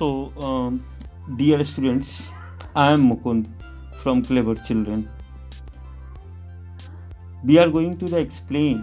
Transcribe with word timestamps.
So 0.00 0.06
dear 1.36 1.62
students 1.62 2.12
I 2.76 2.92
am 2.92 3.00
Mukund 3.06 3.46
from 4.02 4.20
clever 4.22 4.58
children 4.58 5.04
we 7.46 7.56
are 7.56 7.70
going 7.70 7.94
to 8.00 8.06
the 8.06 8.14
explain 8.16 8.78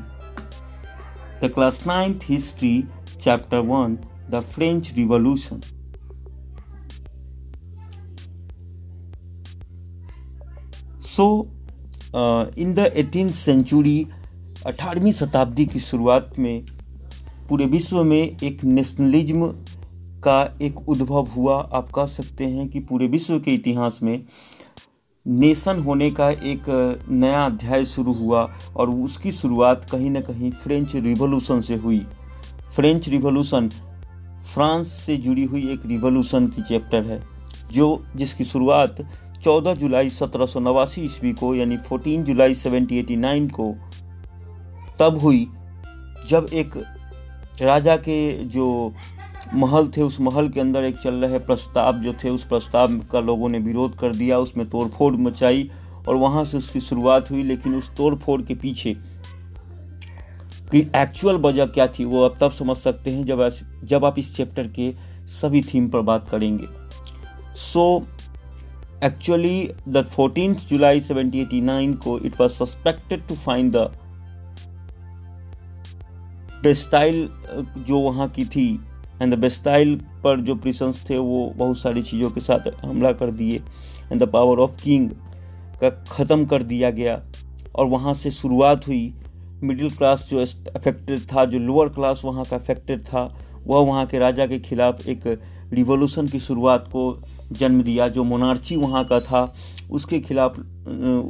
the 1.44 1.50
class 1.56 1.82
ninth 1.88 2.24
history 2.30 2.72
chapter 3.10 3.60
one 3.68 3.98
the 4.30 4.42
French 4.54 4.92
revolution 4.96 5.62
so 11.08 11.28
in 12.58 12.74
the 12.74 12.92
eighteen 12.96 13.32
century 13.40 13.98
अठारहवीं 14.66 15.12
शताब्दी 15.14 15.66
की 15.66 15.80
शुरुआत 15.80 16.38
में 16.40 16.66
पूरे 17.50 17.66
विश्व 17.74 18.04
में 18.04 18.22
एक 18.22 18.64
nationalism 18.66 19.52
का 20.24 20.58
एक 20.62 20.90
उद्भव 20.90 21.28
हुआ। 21.28 21.58
आप 21.74 21.92
कह 21.92 22.06
सकते 22.06 22.46
हैं 22.46 22.68
कि 22.70 22.80
पूरे 22.80 23.08
विश्व 23.08 23.40
के 23.40 23.52
इतिहास 23.52 24.00
में 24.04 24.24
नेशन 25.26 25.80
होने 25.80 26.10
का 26.12 26.30
एक 26.30 26.64
नया 27.10 27.46
अध्याय 27.46 27.86
शुरू 27.86 28.14
हुआ 28.14 28.42
और 28.76 28.90
उसकी 28.90 29.32
शुरुआत 29.32 29.90
कहीं 29.90 30.10
ना 30.12 30.22
कहीं 30.22 30.52
फ्रेंच 30.52 30.96
रिवॉल्यूशन 30.96 31.62
से 31.62 31.76
हुई। 31.76 32.00
फ्रेंच 32.76 33.10
रिवॉल्यूशन 33.10 33.70
फ्रांस 34.54 34.88
से 34.88 35.18
जुड़ी 35.18 35.44
हुई 35.44 35.72
एक 35.72 35.86
रिवॉल्यूशन 35.86 36.48
की 36.48 36.62
चैप्टर 36.62 37.04
है, 37.04 37.22
जो 37.72 38.04
जिसकी 38.16 38.44
शुरुआत 38.44 39.02
14 39.44 39.74
जुलाई 39.74 40.10
सत्रह 40.10 40.46
सौ 40.46 40.60
नवासी 40.60 41.02
ईस्वी 41.02 41.32
को, 41.34 41.54
यानी 41.56 41.78
14 41.78 42.24
जुलाई 42.24 42.56
1789 42.56 43.50
को 43.50 43.76
तब 45.00 45.18
हुई, 45.18 45.48
जब 46.28 46.48
एक 46.54 46.78
राजा 47.62 47.96
के 47.98 48.46
जो 48.46 48.94
महल 49.54 49.88
थे, 49.88 50.02
उस 50.02 50.20
महल 50.22 50.50
के 50.50 50.60
अंदर 50.60 50.84
एक 50.84 50.98
चल 50.98 51.16
रहे 51.16 51.40
प्रस्ताव 51.40 52.00
जो 52.00 52.14
थे, 52.14 52.30
उस 52.30 52.44
प्रस्ताव 52.44 52.98
का 53.12 53.20
लोगों 53.20 53.50
ने 53.50 53.60
विरोध 53.60 53.98
कर 54.00 54.16
दिया, 54.16 54.40
उसमें 54.40 54.70
तोड़फोड़ 54.70 55.14
मचाई 55.16 55.70
और 56.08 56.16
वहाँ 56.16 56.44
से 56.46 56.58
उसकी 56.58 56.82
शुरुआत 56.82 57.32
हुई, 57.32 57.44
लेकिन 57.44 57.76
उस 57.76 57.90
तोड़फोड़ 57.96 58.42
के 58.42 58.56
पीछे 58.56 58.96
की 60.72 60.80
एक्चुअल 60.96 61.36
वजह 61.36 61.66
क्या 61.66 61.88
थी, 61.88 62.06
वो 62.06 62.24
आप 62.26 62.36
तब 62.42 62.52
समझ 62.52 62.78
सकते 62.78 63.12
हैं 63.12 63.26
जब 63.26 63.50
जब 63.84 64.06
आप 64.06 64.20
इस 64.20 64.36
चैप्टर 64.36 64.68
के 64.68 64.94
सभी 65.28 65.62
थीम 65.64 65.88
पर 65.88 66.02
बात 66.02 66.30
करेंगे। 66.30 66.68
So 67.56 68.06
actually 69.04 69.70
the 69.88 70.04
fourteen 70.06 70.54
July 70.56 71.00
1789 71.00 71.94
को 71.96 72.18
it 72.20 72.40
was 72.42 72.52
suspected 72.54 73.28
to 73.28 73.36
find 73.36 73.72
the 73.76 73.90
Bastille 76.64 77.30
जो 77.78 78.00
वहाँ 78.00 78.28
की 78.30 78.46
थी 78.46 78.68
एंड 79.22 79.34
द 79.34 79.38
बेस्टाइल 79.40 79.96
पर 80.24 80.40
जो 80.40 80.56
प्रिसंस 80.56 81.04
थे, 81.10 81.18
वो 81.18 81.54
बहुत 81.58 81.78
सारी 81.78 82.02
चीज़ों 82.02 82.30
के 82.32 82.42
साथ 82.42 82.70
हमला 82.86 83.12
कर 83.12 83.32
दिए। 83.32 83.62
And 84.12 84.24
the 84.24 84.30
power 84.30 84.60
of 84.60 84.82
king 84.84 85.10
का 85.82 85.90
ख़त्म 85.90 86.46
कर 86.46 86.64
दिया 86.64 86.90
गया। 86.92 87.22
और 87.76 87.86
वहाँ 87.86 88.14
से 88.14 88.32
शुरुआत 88.32 88.88
हुई। 88.88 89.14
मिडिल 89.64 89.90
क्लास 89.90 90.28
जो 90.30 90.40
अफेक्टेड 90.40 91.20
था, 91.20 91.46
जो 91.46 91.60
लोअर 91.60 91.90
क्लास 91.90 92.22
वहाँ 92.26 92.44
का 92.46 92.56
अफेक्टेड 92.56 93.02
था, 93.02 93.24
वह 93.66 93.80
वहाँ 93.80 94.06
के 94.06 94.20
राजा 94.20 94.46
के 94.48 94.60
खिलाफ 94.60 95.08
एक 95.08 95.28
रिवोल्यूशन 95.74 96.28
की 96.28 96.40
शुरुआत 96.40 96.88
को 96.88 97.22
जन्म 97.52 97.82
दिया। 97.84 98.08
जो 98.08 98.24
मोनार्ची 98.24 98.76
वहाँ 98.76 99.04
का 99.06 99.20
था, 99.20 99.54
उसके 99.92 100.20
खिलाफ 100.20 100.60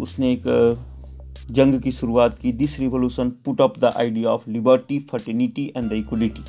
उसने 0.02 0.32
एक 0.32 0.44
जंग 1.52 1.80
की 1.82 1.92
शुरुआत 1.92 2.38
की। 2.40 2.52
This 2.52 2.80
revolution 2.80 3.30
put 3.46 3.62
up 3.62 3.80
the 3.80 3.94
idea 3.98 4.30
of 4.30 4.50
liberty 4.50 5.00
fraternity 5.12 5.72
and 5.78 5.90
the 5.90 5.94
equality 5.94 6.44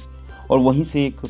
और 0.50 0.58
वहीं 0.58 0.84
से 0.84 1.04
एक 1.06 1.20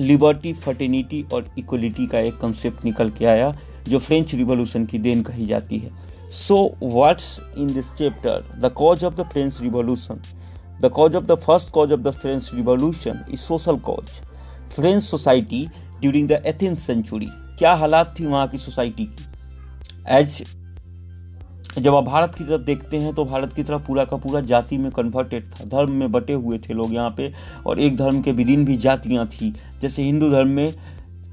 लिबर्टी 0.00 0.52
फर्टिनिटी 0.54 1.24
और 1.32 1.50
इक्वलिटी 1.58 2.06
का 2.06 2.18
एक 2.20 2.38
कंसेप्ट 2.40 2.84
निकल 2.84 3.10
के 3.10 3.24
आया, 3.26 3.54
जो 3.88 3.98
फ्रेंच 3.98 4.34
रिवोल्यूशन 4.34 4.84
की 4.86 4.98
देन 4.98 5.22
कही 5.22 5.46
जाती 5.46 5.78
है। 5.78 5.90
So 6.30 6.58
what's 6.82 7.40
in 7.58 7.72
this 7.74 7.92
chapter 7.92 8.44
the 8.60 8.72
cause 8.76 9.04
of 9.04 9.14
the 9.14 9.28
French 9.32 9.60
revolution 9.62 10.20
the 10.80 10.90
cause 10.94 11.16
of 11.16 11.24
the 11.24 11.34
first 11.36 11.70
cause 11.70 11.92
of 11.92 12.00
the 12.00 12.10
French 12.10 12.50
revolution 12.54 13.24
is 13.30 13.40
social 13.40 13.76
cause 13.86 14.10
French 14.74 15.02
society 15.02 15.66
during 16.00 16.28
the 16.28 16.42
eighteenth 16.46 16.76
century 16.76 17.28
क्या 17.58 17.72
हालात 17.74 18.14
थी 18.18 18.26
वहाँ 18.26 18.46
की 18.48 18.58
society 18.58 19.04
की? 19.06 19.24
As 20.08 20.42
जब 21.78 21.94
आप 21.94 22.04
भारत 22.04 22.34
की 22.34 22.44
तरफ़ 22.44 22.62
देखते 22.62 22.98
हैं 22.98 23.12
तो 23.14 23.24
भारत 23.24 23.52
की 23.52 23.62
तरफ़ 23.62 23.82
पूरा 23.82 24.04
का 24.04 24.16
पूरा 24.16 24.40
जाति 24.42 24.78
में 24.78 24.90
कन्वर्टेड 24.92 25.50
था। 25.50 25.64
धर्म 25.66 25.92
में 25.92 26.10
बटे 26.12 26.32
हुए 26.34 26.58
थे 26.58 26.74
लोग 26.74 26.94
यहाँ 26.94 27.10
पे, 27.10 27.32
और 27.66 27.80
एक 27.80 27.96
धर्म 27.96 28.20
के 28.22 28.32
विदिन 28.32 28.64
भी 28.64 28.76
जातियाँ 28.78 29.26
थी। 29.28 29.52
जैसे 29.82 30.02
हिंदू 30.02 30.30
धर्म 30.30 30.48
में 30.48 30.74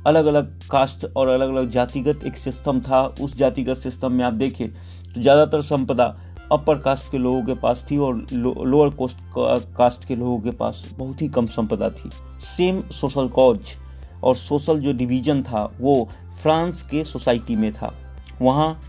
अलग 0.07 0.25
अलग 0.25 0.51
कास्ट 0.71 1.05
और 1.07 1.27
अलग 1.27 1.49
अलग 1.49 1.69
जातिगत 1.69 2.23
एक 2.25 2.37
सिस्टम 2.37 2.79
था। 2.81 3.03
उस 3.21 3.37
जातिगत 3.37 3.77
सिस्टम 3.77 4.11
में 4.11 4.23
आप 4.25 4.33
देखें 4.35 4.67
तो 4.69 5.21
ज़्यादातर 5.21 5.61
संपदा 5.63 6.15
अपर 6.51 6.77
कास्ट 6.77 7.11
के 7.11 7.17
लोगों 7.17 7.41
के 7.43 7.53
पास 7.55 7.85
थी 7.91 7.97
और 7.97 8.25
लोअर 8.33 8.89
कोस्ट 8.95 9.17
कास्ट 9.37 10.07
के 10.07 10.15
लोगों 10.15 10.39
के 10.39 10.51
पास 10.53 10.83
बहुत 10.97 11.21
ही 11.21 11.27
कम 11.29 11.47
संपदा 11.49 11.89
थी। 11.91 12.09
सेम 12.45 12.81
सोशल 12.91 13.27
कॉज 13.29 13.75
और 14.23 14.35
सोशल 14.35 14.79
जो 14.79 14.93
डिवीज़न 14.93 15.41
था, 15.43 15.63
वो 15.79 16.07
फ्रांस 16.41 16.81
के 16.81 17.03
सोसाइटी 17.03 17.55
में 17.55 17.71
था। 17.73 17.93
वहाँ 18.41 18.81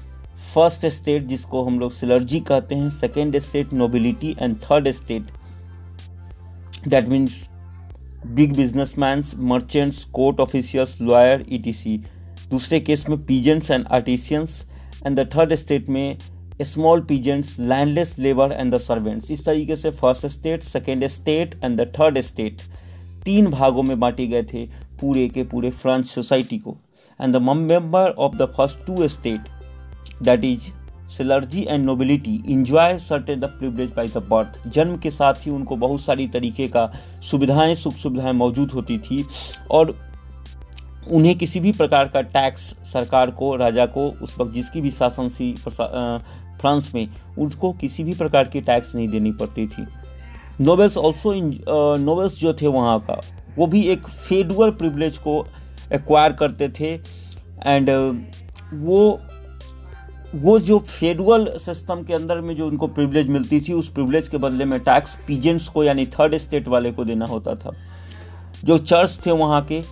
फ़र्स्ट 0.55 0.87
स्टेट 0.89 1.27
जिसको 1.27 1.63
हम 1.65 1.79
लोग 1.81 1.93
सिलर्जी 1.93 2.41
कहते 2.43 2.75
हैं, 2.75 2.89
second 2.91 3.39
state 3.39 3.73
nobility 3.75 4.37
and 4.41 4.57
third 4.63 4.91
state. 4.91 5.31
That 6.89 7.09
means 7.09 7.49
big 8.27 8.57
businessman 8.57 9.23
merchants 9.49 10.05
court 10.15 10.41
officers 10.41 11.01
lawyer 11.01 11.45
ETC 11.53 11.97
दूसरे 12.51 12.81
केस 12.81 13.09
में 13.09 13.19
peasants 13.27 13.71
and 13.71 13.87
artisans 13.87 14.65
and 15.07 15.19
the 15.19 15.29
third 15.35 15.55
state 15.55 15.89
में 15.89 16.19
small 16.63 17.01
peasants 17.09 17.59
landless 17.59 18.15
labour 18.19 18.53
and 18.53 18.75
the 18.75 18.79
servants 18.81 19.31
इस 19.31 19.45
तरीके 19.45 19.77
से 19.77 19.91
first 19.93 20.27
state 20.27 20.63
second 20.65 21.07
state 21.09 21.55
and 21.65 21.81
the 21.81 21.93
third 21.99 22.21
state 22.21 22.63
तीन 23.25 23.47
भागों 23.51 23.83
में 23.83 23.99
बांटे 24.01 24.27
गए 24.27 24.43
थे, 24.43 24.65
पूरे 25.01 25.29
के 25.29 25.43
पूरे 25.45 25.71
फ्रांस 25.73 26.11
सोसाइटी 26.11 26.59
को। 26.59 26.77
And 27.21 27.37
the 27.37 27.43
member 27.43 28.11
of 28.11 28.37
the 28.37 28.47
first 28.57 28.87
two 28.87 29.09
state 29.09 29.49
that 30.23 30.45
is 30.45 30.71
clergy 31.09 31.67
and 31.69 31.85
nobility 31.85 32.35
enjoy 32.49 32.99
certain 32.99 33.41
the 33.41 33.45
privilege 33.45 33.93
by 33.97 34.09
the 34.09 34.27
birth 34.31 34.69
जन्म 34.69 34.97
के 34.97 35.11
साथ 35.11 35.35
ही 35.35 35.51
उनको 35.51 35.77
बहुत 35.77 36.01
सारी 36.01 36.27
तरीके 36.29 36.69
का 36.69 36.91
सुविधाएँ 37.23 37.75
सुख 37.75 37.95
सुविधाएँ 37.95 38.33
मौजूद 38.33 38.71
होती 38.71 38.99
थी 38.99 39.25
और 39.71 39.95
उन्हें 41.13 41.37
किसी 41.39 41.61
भी 41.61 41.73
प्रकार 41.73 42.09
का 42.09 42.21
टैक्स 42.21 42.63
सरकार 42.93 43.31
को, 43.31 43.55
राजा 43.57 43.87
को, 43.87 44.09
उस 44.23 44.35
वक्त 44.39 44.53
जिसकी 44.53 44.81
भी 44.81 44.91
शासन 44.91 45.29
सी 45.29 45.53
फ्रांस 45.53 46.91
में 46.95 47.09
उसको 47.39 47.73
किसी 47.73 48.05
भी 48.05 48.15
प्रकार 48.15 48.45
की 48.45 48.61
टैक्स 48.61 48.95
नहीं 48.95 49.09
देनी 49.09 49.33
पड़ती 49.33 49.67
थी। 49.67 49.87
नोबल्स 50.61 50.97
ऑल्सो 50.99 51.33
नोबल्स 51.97 52.39
जो 52.41 52.53
थे 52.55 52.67
वहाँ 52.67 52.99
का, 53.01 53.21
वो 53.59 53.67
भी 53.67 53.83
एक 53.83 54.07
फेडुअल 54.07 54.71
प्रिवलेज 54.71 55.19
को 55.19 55.47
एक्वायर 55.93 56.33
करते 56.33 56.69
थे 56.81 56.93
एंड 57.67 57.91
वो 58.75 59.21
वो 60.37 60.59
जो 60.59 60.79
फेडरल 60.79 61.47
सिस्टम 61.57 62.03
के 62.03 62.15
अंदर 62.15 62.41
में 62.41 62.55
जो 62.57 62.67
उनको 62.67 62.87
प्रिविलेज 62.87 63.29
मिलती 63.29 63.61
थी, 63.61 63.73
उस 63.73 63.89
प्रिविलेज 63.89 64.29
के 64.29 64.37
बदले 64.37 64.65
में 64.65 64.79
टैक्स 64.81 65.15
पीजेंट्स 65.27 65.69
को, 65.69 65.85
यानी 65.85 66.07
थर्ड 66.07 66.37
स्टेट 66.37 66.69
वाले 66.69 66.93
को 66.93 67.05
देना 67.05 67.27
होता 67.27 67.55
था। 67.55 67.73
जो 68.65 68.79
चर्च 68.79 69.19
थे 69.27 69.31
वहाँ 69.31 69.63
के 69.73 69.83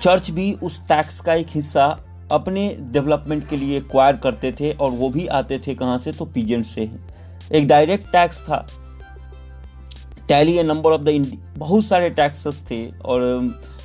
चर्च 0.00 0.30
भी 0.30 0.52
उस 0.52 0.80
टैक्स 0.80 1.20
का 1.20 1.34
एक 1.34 1.46
हिस्सा 1.50 1.86
अपने 2.32 2.76
डेवलपमेंट 2.80 3.48
के 3.48 3.56
लिए 3.56 3.76
एक्वायर 3.78 4.16
करते 4.16 4.52
थे 4.52 4.72
और 4.72 4.90
वो 4.90 5.08
भी 5.08 5.26
आते 5.26 5.58
थे 5.66 5.74
कहाँ 5.74 5.98
से? 5.98 6.12
तो 6.12 6.24
पीजेंट 6.24 6.64
से 6.64 6.80
ही। 6.80 7.58
एक 7.58 7.66
डायरेक्ट 7.66 8.12
टैक्स 8.12 8.42
था। 8.42 8.66
Taille 10.28 10.56
a 10.58 10.62
number 10.62 10.90
of 10.90 11.00
the 11.00 11.38
बहुत 11.58 11.84
सारे 11.84 12.10
टैक्सेस 12.10 12.64
थे 12.70 12.86
और 13.00 13.20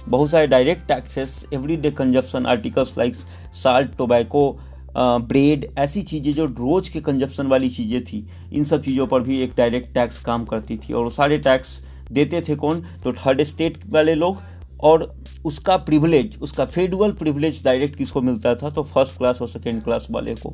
बहुत 0.08 0.30
सारे 0.30 0.48
direct 0.48 0.88
taxes 0.88 1.46
every 1.54 1.76
day 1.78 1.92
consumption 1.92 2.46
articles 2.46 2.98
like 2.98 3.16
salt 3.54 3.96
tobacco 3.98 4.60
bread 4.98 5.66
ऐसी 5.80 6.02
चीज़ें 6.04 6.32
जो 6.34 6.46
रोज 6.48 6.90
के 6.90 7.00
कंजप्शन 7.02 7.48
वाली 7.48 7.70
चीज़ें 7.70 8.04
थी, 8.04 8.26
इन 8.54 8.64
सब 8.64 8.82
चीज़ों 8.84 9.08
पर 9.08 9.22
भी 9.22 9.42
एक 9.44 9.54
डायरेक्ट 9.58 9.94
टैक्स 9.94 10.20
काम 10.24 10.46
करती 10.46 10.78
थी। 10.78 10.94
और 10.94 11.12
सारे 11.12 11.38
टैक्स 11.40 11.80
देते 12.12 12.42
थे 12.42 12.56
कौन? 12.56 12.82
तो 13.04 13.14
थर्ड 13.14 13.42
स्टेट 13.44 13.78
वाले 13.88 14.16
लोग, 14.16 14.42
और 14.82 15.16
उसका 15.46 15.76
प्रिविलेज 15.80 16.38
उसका 16.42 16.66
फेडरल 16.66 17.12
प्रिविलेज 17.14 17.64
डायरेक्ट 17.64 17.98
किसको 17.98 18.22
मिलता 18.22 18.56
था? 18.56 18.70
तो 18.70 18.84
फ़र्स्ट 18.84 19.18
क्लास 19.18 19.42
और 19.42 19.48
सेकेंड 19.48 19.84
क्लास 19.84 20.08
वाले 20.12 20.36
को। 20.36 20.54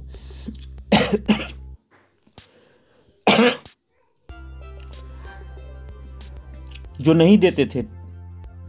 जो 7.01 7.13
नहीं 7.13 7.37
देते 7.37 7.65
थे 7.65 7.81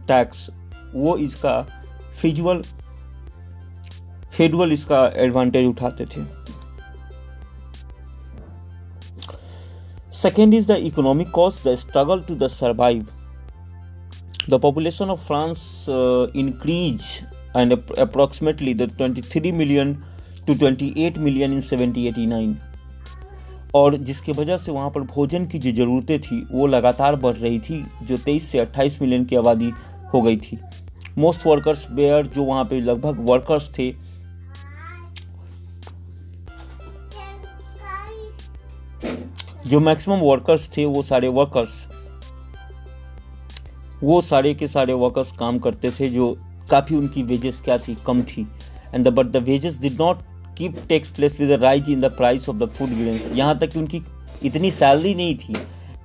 टैक्स 0.07 0.49
वो 0.93 1.15
इसका 1.17 1.61
फिजुअल 2.21 2.61
फेडरल 4.37 4.71
इसका 4.71 5.07
एडवांटेज 5.23 5.65
उठाते 5.67 6.05
थे। 6.05 6.21
Second 10.21 10.53
is 10.53 10.71
the 10.71 10.75
economic 10.85 11.29
cost 11.31 11.67
the 11.67 11.75
struggle 11.75 12.21
to 12.27 12.35
the 12.35 12.47
survive 12.47 13.05
the 14.51 14.57
population 14.59 15.11
of 15.11 15.21
France 15.25 15.61
uh, 15.87 16.23
increased 16.39 17.23
and 17.55 17.75
approximately 18.05 18.73
the 18.73 18.87
23 18.87 19.51
million 19.53 19.93
to 20.47 20.55
28 20.55 21.19
million 21.27 21.53
in 21.57 21.61
1789 21.61 22.49
और 23.75 23.95
जिसके 24.09 24.31
वजह 24.31 24.57
से 24.57 24.71
वहाँ 24.71 24.89
पर 24.89 25.01
भोजन 25.13 25.45
की 25.47 25.59
जो 25.59 25.71
ज़रूरतें 25.71 26.19
थी 26.21 26.41
वो 26.51 26.67
लगातार 26.67 27.15
बढ़ 27.25 27.35
रही 27.35 27.59
थी 27.59 27.77
जो 28.03 28.17
23 28.17 28.49
से 28.51 28.65
28 28.65 29.01
मिलियन 29.01 29.25
की 29.25 29.35
आबादी 29.35 29.71
हो 30.13 30.21
गई 30.21 30.37
थी। 30.37 30.57
मोस्ट 31.17 31.45
वर्कर्स 31.47 31.87
बेयर 31.91 32.27
जो 32.27 32.43
वहाँ 32.43 32.65
पे 32.65 32.81
लगभग 32.81 33.25
वर्कर्स 33.29 33.71
थे 33.77 33.89
जो 39.73 39.79
मैक्सिमम 39.79 40.17
वर्कर्स 40.17 40.69
थे, 40.77 40.85
वो 40.85 41.01
सारे 41.03 41.27
वर्कर्स 41.27 41.87
वो 44.03 44.21
सारे 44.21 44.53
के 44.53 44.67
सारे 44.67 44.93
वर्कर्स 44.93 45.31
काम 45.31 45.59
करते 45.59 45.91
थे 45.91 46.09
जो 46.09 46.37
काफ़ी 46.71 46.95
उनकी 46.95 47.23
वेजेस 47.23 47.61
क्या 47.61 47.77
थी? 47.77 47.97
कम 48.05 48.21
थी। 48.21 48.47
And 48.95 49.07
but 49.07 49.25
the 49.25 49.37
wages 49.37 49.79
did 49.81 49.93
not 49.93 50.19
keep 50.57 50.75
takes 50.89 51.09
place 51.09 51.39
with 51.39 51.51
rise 51.51 51.89
in 51.89 52.01
the 52.01 52.05
price 52.05 52.49
of 52.49 52.57
the 52.57 52.69
food 52.69 52.89
grains 52.89 53.31
यहाँ 53.35 53.59
तक 53.59 53.69
कि 53.69 53.79
उनकी 53.79 54.01
इतनी 54.43 54.71
सैलरी 54.71 55.15
नहीं 55.15 55.35
थी 55.35 55.53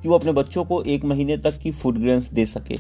कि 0.03 0.09
वो 0.09 0.15
अपने 0.15 0.33
बच्चों 0.33 0.65
को 0.65 0.83
एक 0.83 1.05
महीने 1.05 1.37
तक 1.37 1.59
की 1.59 1.71
फ़ूड 1.73 1.99
ग्रेन्स 1.99 2.29
दे 2.29 2.47
सके। 2.47 2.77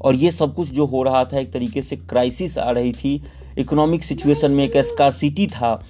और 0.00 0.16
ये 0.16 0.30
सब 0.30 0.54
कुछ 0.54 0.68
जो 0.68 0.86
हो 0.86 1.02
रहा 1.02 1.24
था, 1.24 1.38
एक 1.38 1.52
तरीके 1.52 1.82
से 1.82 1.96
क्राइसिस 1.96 2.58
आ 2.58 2.70
रही 2.70 2.92
थी। 2.92 3.22
इकोनॉमिक 3.58 4.04
सिचुएशन 4.04 4.50
में 4.50 4.64
एक 4.64 4.76
एस्कारसिटी 4.76 5.46
था। 5.46 5.84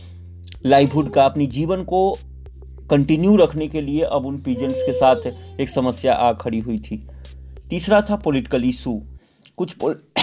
लाइवहुड 0.66 1.10
का, 1.10 1.24
अपनी 1.24 1.46
जीवन 1.46 1.84
को 1.84 2.18
कंटिन्यू 2.92 3.36
रखने 3.36 3.68
के 3.68 3.80
लिए 3.80 4.02
अब 4.02 4.26
उन 4.26 4.38
पीजेंट्स 4.38 4.82
के 4.82 4.92
साथ 4.92 5.16
एक 5.60 5.68
समस्या 5.68 6.14
आ 6.14 6.32
खड़ी 6.32 6.58
हुई 6.58 6.78
थी। 6.78 7.08
तीसरा 7.70 8.02
था 8.02 8.16
पॉलिटिकल 8.16 8.64
इशू 8.64 9.02
कुछ 9.56 9.72
पोल... 9.72 10.02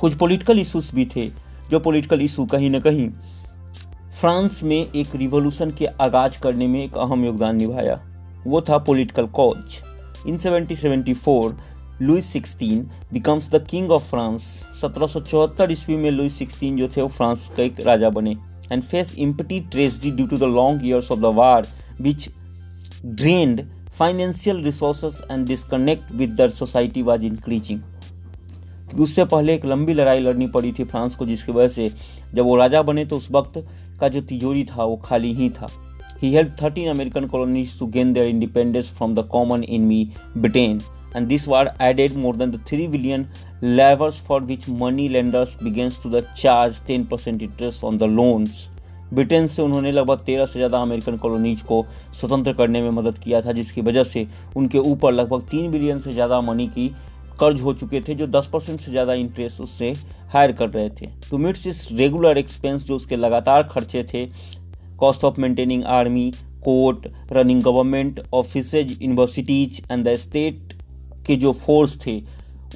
कुछ 0.00 0.14
पॉलिटिकल 0.14 0.58
इश्यूज़ 0.58 0.94
भी 0.94 1.08
थे, 1.16 1.30
जो 1.70 1.80
पॉलिटिकल 1.80 2.20
इशू 2.20 2.46
कहीं 2.46 2.70
ना 2.70 2.80
कहीं 2.80 3.10
फ्रांस 4.20 4.62
में 4.62 4.88
एक 4.96 5.08
रिवॉल्यूशन 5.14 5.70
के 5.70 5.86
आगाज़ 5.86 6.40
करने 6.40 6.66
में 6.66 6.84
एक 6.84 6.98
अहम 6.98 7.24
योगदान 7.24 7.56
निभाया। 7.56 8.06
वो 8.46 8.60
था 8.60 8.78
political 8.78 9.26
cause 9.26 9.82
in 10.26 10.38
1774 10.38 11.54
Louis 12.02 12.36
16 12.36 12.84
becomes 13.12 13.50
the 13.50 13.66
king 13.70 13.90
of 13.90 14.02
France 14.02 14.66
सत्रह 14.74 15.72
ईस्वी 15.72 15.96
में 15.96 16.10
लुइस 16.10 16.38
16 16.38 16.76
जो 16.76 16.88
थे, 16.88 17.02
वो 17.02 17.08
फ्रांस 17.08 17.52
का 17.56 17.62
एक 17.62 17.80
राजा 17.80 18.10
बने। 18.10 18.49
And 18.72 18.82
face 18.82 19.14
empty 19.18 19.60
treasury 19.60 20.10
due 20.10 20.26
to 20.26 20.36
the 20.36 20.42
long 20.42 20.86
years 20.86 21.10
of 21.12 21.20
the 21.20 21.34
war 21.34 21.66
which 22.00 22.28
drained 23.04 23.64
financial 23.98 24.62
resources 24.64 25.20
and 25.30 25.46
disconnect 25.46 26.12
with 26.12 26.30
their 26.30 26.50
society 26.50 27.02
was 27.02 27.24
increasing 27.24 27.80
उससे 29.00 29.24
पहले 29.24 29.54
एक 29.54 29.64
लंबी 29.64 29.94
लड़ाई 29.94 30.20
लड़नी 30.20 30.46
पड़ी 30.46 30.72
थी 30.72 30.84
फ्रांस 30.84 31.16
को, 31.16 31.26
जिसकी 31.26 31.52
वजह 31.52 31.68
से 31.68 31.90
जब 32.34 32.44
वो 32.44 32.56
राजा 32.56 32.82
बने 32.82 33.04
तो 33.04 33.16
उस 33.16 33.30
वक्त 33.30 33.66
का 34.00 34.08
जो 34.08 34.20
तिजोरी 34.20 34.64
था 34.64 34.84
वो 34.84 34.96
खाली 34.96 35.32
ही 35.34 35.48
था। 35.50 35.66
He 36.22 36.32
help 36.32 36.56
thirteen 36.62 36.88
American 36.90 37.26
colonies 37.26 37.78
to 37.78 37.86
gain 37.86 38.12
their 38.12 38.26
independence 38.26 38.90
from 38.92 39.14
the 39.14 39.28
common 39.32 39.64
मी 39.80 40.10
ब्रिटेन 40.36 40.80
and 41.14 41.28
this 41.28 41.46
war 41.46 41.64
added 41.80 42.16
more 42.16 42.32
than 42.34 42.50
the 42.50 42.60
3 42.70 42.86
billion 42.88 43.28
levers 43.62 44.18
for 44.18 44.40
which 44.40 44.68
money 44.82 45.08
lenders 45.08 45.54
begins 45.56 45.98
to 45.98 46.08
the 46.08 46.22
charge 46.34 46.80
10% 46.88 47.42
interest 47.42 47.84
on 47.84 47.98
the 47.98 48.08
loans. 48.08 48.68
Britain 49.14 49.46
से 49.46 49.62
उन्होंने 49.62 49.92
लगभग 49.92 50.18
तेरह 50.26 50.46
से 50.46 50.58
ज़्यादा 50.58 50.80
American 50.82 51.16
colonies 51.18 51.62
को 51.68 51.84
स्वतंत्र 52.20 52.52
करने 52.52 52.82
में 52.82 52.90
मदद 52.90 53.18
किया 53.18 53.40
था, 53.42 53.52
जिसकी 53.52 53.80
वजह 53.80 54.04
से 54.04 54.26
उनके 54.56 54.78
ऊपर 54.78 55.12
लगभग 55.12 55.48
तीन 55.50 55.70
बिलियन 55.70 56.00
से 56.00 56.12
ज़्यादा 56.12 56.40
मनी 56.40 56.66
की 56.68 56.88
कर्ज 57.40 57.60
हो 57.62 57.72
चुके 57.74 58.00
थे, 58.00 58.14
जो 58.14 58.26
10 58.28 58.46
परसेंट 58.52 58.80
से 58.80 58.90
ज़्यादा 58.90 59.14
इंटरेस्ट 59.14 59.60
उससे 59.60 59.92
हायर 60.32 60.52
कर 60.52 60.68
रहे 60.70 60.88
थे। 60.90 61.06
तो 61.30 61.38
मिट्स 61.38 61.66
इस 61.66 61.86
रेगुलर 61.92 62.38
एक्सपेंस 62.38 62.84
जो 62.84 62.96
उसके 62.96 63.16
लगातार 63.16 63.62
खर्चे 63.72 64.04
थे 64.14 64.26
cost 65.00 65.24
of 65.24 65.40
maintaining 65.40 65.84
army 65.98 66.30
court 66.64 67.06
running 67.32 67.62
government 67.62 68.20
offices 68.34 68.90
universities 69.02 69.82
and 69.90 70.04
the 70.08 70.14
state 70.16 70.74
के 71.26 71.36
जो 71.36 71.52
फोर्स 71.52 71.98
थे, 72.06 72.20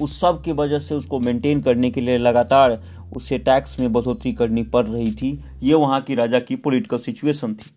उस 0.00 0.20
सब 0.20 0.42
की 0.42 0.52
वजह 0.52 0.78
से 0.78 0.94
उसको 0.94 1.20
मेंटेन 1.20 1.60
करने 1.60 1.90
के 1.90 2.00
लिए 2.00 2.18
लगातार 2.18 2.82
उसे 3.16 3.38
टैक्स 3.38 3.78
में 3.80 3.92
बढ़ोतरी 3.92 4.32
करनी 4.32 4.62
पड़ 4.62 4.86
रही 4.86 5.10
थी। 5.12 5.38
ये 5.62 5.74
वहाँ 5.74 6.00
की 6.00 6.14
राजा 6.14 6.40
की 6.40 6.56
पॉलिटिकल 6.56 6.98
सिचुएशन 6.98 7.54
थी। 7.54 7.70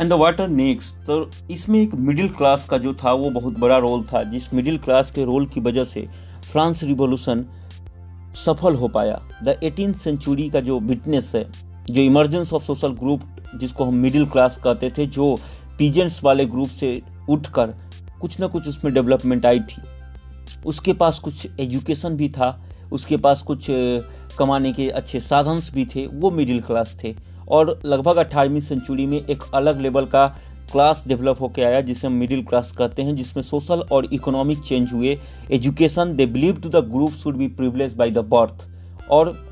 एंड 0.00 0.08
द 0.08 0.12
वाटर 0.12 0.48
नेक्स्ट 0.48 0.94
तो 1.06 1.30
इसमें 1.50 1.80
एक 1.80 1.94
मिडिल 1.94 2.28
क्लास 2.28 2.64
का 2.64 2.78
जो 2.78 2.94
था, 2.94 3.12
वो 3.12 3.30
बहुत 3.30 3.58
बड़ा 3.58 3.78
रोल 3.78 4.04
था, 4.04 4.22
जिस 4.22 4.52
मिडिल 4.54 4.78
क्लास 4.78 5.10
के 5.10 5.24
रोल 5.24 5.46
की 5.46 5.60
वजह 5.60 5.84
से 5.84 6.06
फ्रांस 6.52 6.82
रिवोल्यूशन 6.82 7.44
सफल 8.36 8.74
हो 8.74 8.88
पाया। 8.88 9.20
द 9.44 9.58
एटीन 9.62 9.92
सेंचुरी 9.92 10.48
का 10.50 10.60
जो 10.60 10.78
विटनेस 10.80 11.32
है, 11.34 11.46
जो 11.86 12.02
इमरजेंस 12.02 12.52
ऑफ़ 12.52 12.62
सोशल 12.62 12.92
ग्रुप 12.94 13.22
जिसको 13.56 13.84
हम 13.84 13.94
मिडिल 13.94 14.26
क्लास 14.26 14.58
कहते 14.64 14.90
थे, 14.98 15.06
जो 15.06 15.36
पीजेंट्स 15.78 16.22
वाले 16.24 16.46
ग्रुप 16.46 16.68
से 16.68 17.00
उठकर 17.28 17.74
कुछ 18.22 18.38
ना 18.40 18.46
कुछ 18.46 18.68
उसमें 18.68 18.92
डेवलपमेंट 18.94 19.46
आई 19.46 19.60
थी। 19.60 19.82
उसके 20.66 20.92
पास 20.92 21.18
कुछ 21.18 21.46
एजुकेशन 21.60 22.16
भी 22.16 22.28
था, 22.28 22.58
उसके 22.92 23.16
पास 23.16 23.42
कुछ 23.42 23.66
कमाने 24.38 24.72
के 24.72 24.88
अच्छे 24.90 25.20
साधन 25.20 25.60
भी 25.74 25.84
थे, 25.86 26.06
वो 26.06 26.30
मिडिल 26.30 26.60
क्लास 26.60 26.96
थे। 27.04 27.14
और 27.48 27.78
लगभग 27.84 28.16
अट्ठारहवीं 28.16 28.60
सेंचुरी 28.60 29.06
में 29.06 29.18
एक 29.18 29.42
अलग 29.54 29.80
लेवल 29.80 30.06
का 30.06 30.26
क्लास 30.72 31.04
डेवलप 31.08 31.40
होकर 31.40 31.64
आया, 31.64 31.80
जिसे 31.80 32.06
हम 32.06 32.12
मिडिल 32.12 32.42
क्लास 32.44 32.72
कहते 32.72 33.02
हैं, 33.02 33.14
जिसमें 33.16 33.42
सोशल 33.42 33.80
और 33.92 34.08
इकोनॉमिक 34.12 34.58
चेंज 34.58 34.92
हुए। 34.92 35.18
Education 35.52 36.14
they 36.16 36.26
believe 36.26 36.60
to 36.60 36.68
the 36.68 36.84
group 36.90 37.12
should 37.12 37.36
be 37.36 37.48
privilege 37.48 37.94
by 37.94 38.10
the 38.10 38.18
birth 38.30 38.66
और 39.10 39.51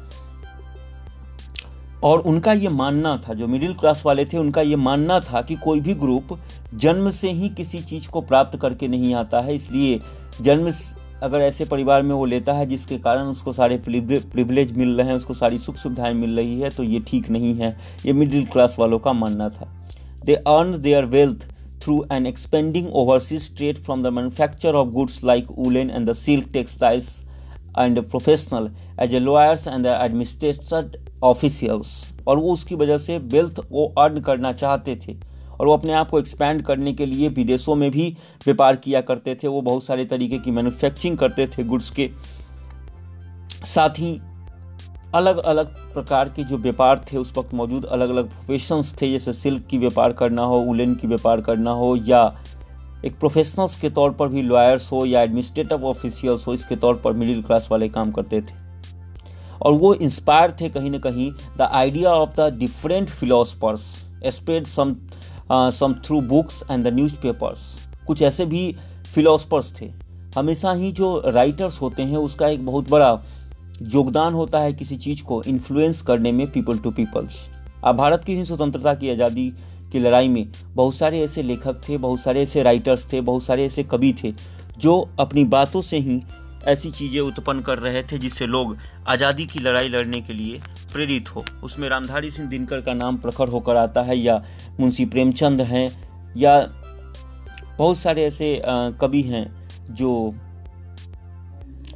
और 2.04 2.20
उनका 2.20 2.52
ये 2.52 2.68
मानना 2.70 3.16
था, 3.18 3.34
जो 3.34 3.46
मिडिल 3.46 3.74
क्लास 3.74 4.02
वाले 4.06 4.24
थे, 4.24 4.36
उनका 4.38 4.62
ये 4.62 4.76
मानना 4.78 5.18
था 5.22 5.42
कि 5.42 5.56
कोई 5.56 5.80
भी 5.80 5.94
ग्रुप 5.96 6.38
जन्म 6.74 7.10
से 7.10 7.30
ही 7.30 7.48
किसी 7.50 7.78
चीज़ 7.80 8.08
को 8.08 8.20
प्राप्त 8.22 8.58
करके 8.60 8.88
नहीं 8.88 9.14
आता 9.14 9.40
है, 9.40 9.54
इसलिए 9.54 10.00
जन्म 10.40 10.70
अगर 11.22 11.40
ऐसे 11.40 11.64
परिवार 11.64 12.02
में 12.02 12.14
वो 12.14 12.24
लेता 12.24 12.52
है 12.52 12.66
जिसके 12.66 12.98
कारण 12.98 13.26
उसको 13.28 13.52
सारे 13.52 13.76
प्रिविलेज 13.78 14.72
मिल 14.76 14.96
रहे 14.96 15.06
हैं, 15.06 15.14
उसको 15.14 15.34
सारी 15.34 15.58
सुख 15.58 15.76
सुविधाएँ 15.76 16.14
मिल 16.14 16.36
रही 16.36 16.60
है 16.60 16.70
तो 16.70 16.82
ये 16.82 17.00
ठीक 17.08 17.28
नहीं 17.30 17.54
है। 17.54 17.76
ये 18.06 18.12
मिडिल 18.12 18.46
क्लास 18.46 18.76
वालों 18.78 18.98
का 18.98 19.12
मानना 19.14 19.48
था। 19.50 19.68
They 20.24 20.34
earn 20.34 20.80
their 20.82 21.04
wealth 21.06 21.44
through 21.82 22.04
an 22.12 22.26
expanding 22.26 22.88
overseas 22.94 23.56
trade 23.56 23.78
from 23.78 24.02
the 24.02 24.12
manufacture 24.14 24.74
of 24.74 24.88
goods 24.90 25.22
like 25.24 25.46
woollen 25.58 25.90
and 25.90 26.08
the 26.08 26.12
silk 26.14 26.48
textiles 26.52 27.16
and 27.78 28.00
professional 28.00 28.70
as 29.00 29.14
a 29.14 29.18
lawyers 29.18 29.66
and 29.68 29.84
the 29.84 29.98
administrated 30.02 30.96
officials 31.22 31.92
और 32.28 32.38
वो 32.38 32.52
उसकी 32.52 32.74
वजह 32.74 32.98
से 32.98 33.18
wealth 33.18 33.60
वो 33.70 33.86
अर्न 33.98 34.20
करना 34.20 34.52
चाहते 34.52 34.96
थे। 34.96 35.16
और 35.60 35.66
वो 35.66 35.72
अपने 35.72 35.92
आप 35.92 36.10
को 36.10 36.18
एक्सपैंड 36.18 36.62
करने 36.62 36.92
के 36.92 37.06
लिए 37.06 37.28
विदेशों 37.28 37.74
में 37.74 37.90
भी 37.90 38.16
व्यापार 38.44 38.76
किया 38.76 39.00
करते 39.00 39.34
थे। 39.34 39.48
वो 39.48 39.60
बहुत 39.62 39.84
सारे 39.84 40.04
तरीके 40.04 40.38
की 40.38 40.50
मैन्युफैक्चरिंग 40.50 41.18
करते 41.18 41.46
थे 41.46 41.64
गुड्स 41.64 41.90
के। 41.90 42.10
साथ 43.66 43.98
ही 43.98 44.20
अलग 45.14 45.38
अलग 45.38 45.74
प्रकार 45.92 46.28
के 46.28 46.44
जो 46.44 46.56
व्यापार 46.58 47.04
थे, 47.12 47.16
उस 47.16 47.32
वक्त 47.38 47.54
मौजूद 47.54 47.84
अलग 47.84 48.10
अलग 48.10 48.28
प्रोफेशंस 48.28 48.94
थे, 49.02 49.10
जैसे 49.12 49.32
सिल्क 49.32 49.66
की 49.66 49.78
व्यापार 49.78 50.12
करना 50.12 50.42
हो 50.42 50.60
उलन 50.60 50.94
की 50.94 51.06
व्यापार 51.06 51.40
करना 51.40 51.70
हो, 51.70 51.96
या 51.96 52.24
एक 53.04 53.18
प्रोफेशनल्स 53.18 53.76
के 53.80 53.90
तौर 53.90 54.10
पर 54.12 54.28
भी 54.28 54.42
लॉयर्स 54.42 54.90
हो 54.92 55.04
या 55.06 55.22
एडमिनिस्ट्रेटिव 55.22 55.84
ऑफिशियल्स 55.86 56.46
हो, 56.46 56.54
इसके 56.54 56.76
तौर 56.76 57.00
पर 57.04 57.12
मिडिल 57.12 57.42
क्लास 57.42 57.68
वाले 57.70 57.88
काम 57.88 58.10
करते 58.12 58.40
थे। 58.40 58.58
और 59.60 59.72
वो 59.72 59.92
इंस्पायर 59.96 60.56
थे 60.60 60.68
कहीं 60.68 60.90
ना 60.90 60.98
कहीं 61.00 61.30
the 61.58 61.68
idea 61.72 62.10
of 62.12 62.34
the 62.36 62.52
different 62.58 63.10
philosophers 63.10 63.80
spread 64.28 64.66
some 64.66 64.96
some 65.50 65.94
through 66.04 66.20
books 66.22 66.62
and 66.70 66.84
the 66.84 66.92
newspapers 66.94 67.62
कुछ 68.06 68.22
ऐसे 68.22 68.46
भी 68.46 68.74
फिलोसफर्स 69.14 69.72
थे। 69.80 69.90
हमेशा 70.36 70.72
ही 70.72 70.90
जो 70.92 71.22
राइटर्स 71.26 71.80
होते 71.80 72.02
हैं, 72.02 72.16
उसका 72.16 72.48
एक 72.48 72.64
बहुत 72.66 72.90
बड़ा 72.90 73.22
योगदान 73.84 74.34
होता 74.34 74.58
है 74.60 74.72
किसी 74.72 74.96
चीज़ 74.96 75.22
को 75.24 75.42
इन्फ्लुएंस 75.44 76.02
करने 76.02 76.32
में 76.32 76.46
पीपल 76.52 76.78
टू 76.78 76.90
पीपल्स 76.90 77.48
अब 77.84 77.96
भारत 77.96 78.24
की 78.24 78.34
ही 78.36 78.44
स्वतंत्रता 78.46 78.94
की 78.94 79.10
आज़ादी 79.10 79.52
की 79.92 80.00
लड़ाई 80.00 80.28
में 80.28 80.46
बहुत 80.66 80.94
सारे 80.94 81.20
ऐसे 81.20 81.42
लेखक 81.42 81.80
थे, 81.88 81.96
बहुत 81.98 82.20
सारे 82.20 82.42
ऐसे 82.42 82.62
राइटर्स 82.62 83.06
थे, 83.12 83.20
बहुत 83.20 83.42
सारे 83.42 83.64
ऐसे 83.66 83.82
कवि 83.84 84.14
थे, 84.24 84.32
जो 84.78 85.08
अपनी 85.20 85.44
बातों 85.46 85.80
से 85.80 85.98
ही 85.98 86.20
ऐसी 86.68 86.90
चीज़ें 86.90 87.20
उत्पन्न 87.20 87.60
कर 87.60 87.78
रहे 87.78 88.02
थे 88.02 88.18
जिससे 88.18 88.46
लोग 88.46 88.76
आज़ादी 89.08 89.46
की 89.46 89.60
लड़ाई 89.60 89.88
लड़ने 89.88 90.20
के 90.20 90.32
लिए 90.32 90.60
प्रेरित 90.92 91.34
हो। 91.36 91.44
उसमें 91.64 91.88
रामधारी 91.88 92.30
सिंह 92.30 92.48
दिनकर 92.48 92.80
का 92.80 92.94
नाम 92.94 93.16
प्रखर 93.16 93.48
होकर 93.48 93.76
आता 93.76 94.02
है, 94.02 94.18
या 94.18 94.42
मुंशी 94.80 95.04
प्रेमचंद 95.06 95.60
हैं, 95.60 95.88
या 96.36 96.60
बहुत 97.78 97.96
सारे 97.96 98.24
ऐसे 98.24 98.60
कवि 99.00 99.22
हैं 99.22 99.44
जो 99.90 100.34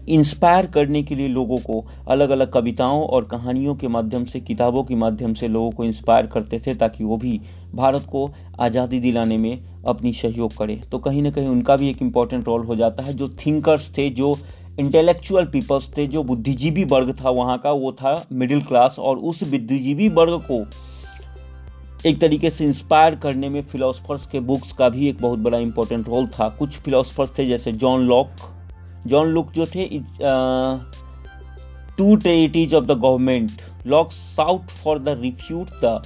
इंस्पायर 0.08 0.66
करने 0.66 1.02
के 1.02 1.14
लिए 1.14 1.28
लोगों 1.28 1.56
को 1.58 1.84
अलग 2.08 2.30
अलग 2.30 2.52
कविताओं 2.52 3.02
और 3.02 3.25
कहानियों 3.25 3.75
के 3.75 3.88
माध्यम 3.88 4.25
से, 4.25 4.40
किताबों 4.40 4.82
के 4.84 4.94
माध्यम 4.94 5.34
से 5.34 5.49
लोगों 5.49 5.70
को 5.70 5.84
इंस्पायर 5.84 6.26
करते 6.26 6.61
थे 6.66 6.75
ताकि 6.75 7.04
वो 7.04 7.16
भी 7.16 7.40
भारत 7.75 8.06
को 8.12 8.30
आज़ादी 8.61 9.00
दिलाने 9.00 9.38
में 9.38 9.82
अपनी 9.87 10.12
सहयोग 10.12 10.56
करे। 10.56 10.80
तो 10.92 10.99
कहीं 10.99 11.23
ना 11.23 11.30
कहीं 11.30 11.49
उनका 11.49 11.76
भी 11.76 11.90
एक 11.90 12.02
इंपॉर्टेंट 12.02 12.46
रोल 12.46 12.64
हो 12.64 12.76
जाता 12.76 13.02
है। 13.02 13.14
जो 13.14 13.28
थिंकर्स 13.46 13.90
थे, 13.99 14.08
जो 14.11 14.37
इंटेलेक्चुअल 14.80 15.44
पीपल्स 15.44 15.90
थे, 15.96 16.06
जो 16.06 16.23
बुद्धिजीवी 16.23 16.84
वर्ग 16.84 17.14
था, 17.14 17.30
वहाँ 17.30 17.58
का 17.58 17.73
वो 17.73 17.92
था 17.92 18.25
मिडिल 18.32 18.62
क्लास 18.62 18.99
और 18.99 19.16
उस 19.18 19.42
बुद्धिजीवी 19.44 20.08
वर्ग 20.11 20.40
को 20.50 20.64
एक 22.08 22.20
तरीके 22.20 22.50
से 22.50 22.64
इंस्पायर 22.64 23.14
करने 23.14 23.49
में 23.49 23.62
फिलोसफर्स 23.62 24.26
के 24.26 24.40
बुक्स 24.40 24.73
का 24.73 24.88
भी 24.88 25.08
एक 25.08 25.20
बहुत 25.20 25.38
बड़ा 25.38 25.58
इंपॉर्टेंट 25.58 26.08
रोल 26.08 26.26
था। 26.28 26.49
कुछ 26.49 26.78
फिलोसफर्स 26.78 27.38
थे 27.38 27.46
जैसे 27.46 27.73
जॉन 27.75 28.00
लॉक 28.00 28.30
जॉन 29.06 29.28
लुक 29.28 29.52
जो 29.52 29.66
थे 29.66 29.87
two 31.99 32.14
treatises 32.16 32.75
of 32.75 32.84
the 32.84 32.90
government 32.92 33.62
Locke 33.87 34.12
sought 34.12 34.70
for 34.82 34.99
the 34.99 35.18
refute 35.20 35.70
the 35.84 36.02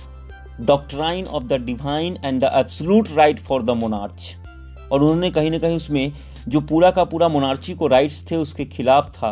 doctrine 0.66 1.24
of 1.26 1.44
the 1.44 1.60
divine 1.64 2.18
and 2.24 2.40
the 2.40 2.50
absolute 2.54 3.08
right 3.16 3.38
for 3.38 3.62
the 3.62 3.70
monarch 3.76 4.34
और 4.92 5.02
उन्होंने 5.02 5.30
कहीं 5.30 5.50
ना 5.50 5.58
कहीं 5.58 5.76
उसमें 5.76 6.12
जो 6.48 6.60
पूरा 6.60 6.90
का 6.90 7.04
पूरा 7.04 7.28
मोनार्ची 7.28 7.74
को 7.74 7.86
राइट्स 7.86 8.24
थे, 8.30 8.36
उसके 8.36 8.64
खिलाफ 8.64 9.10
था। 9.14 9.30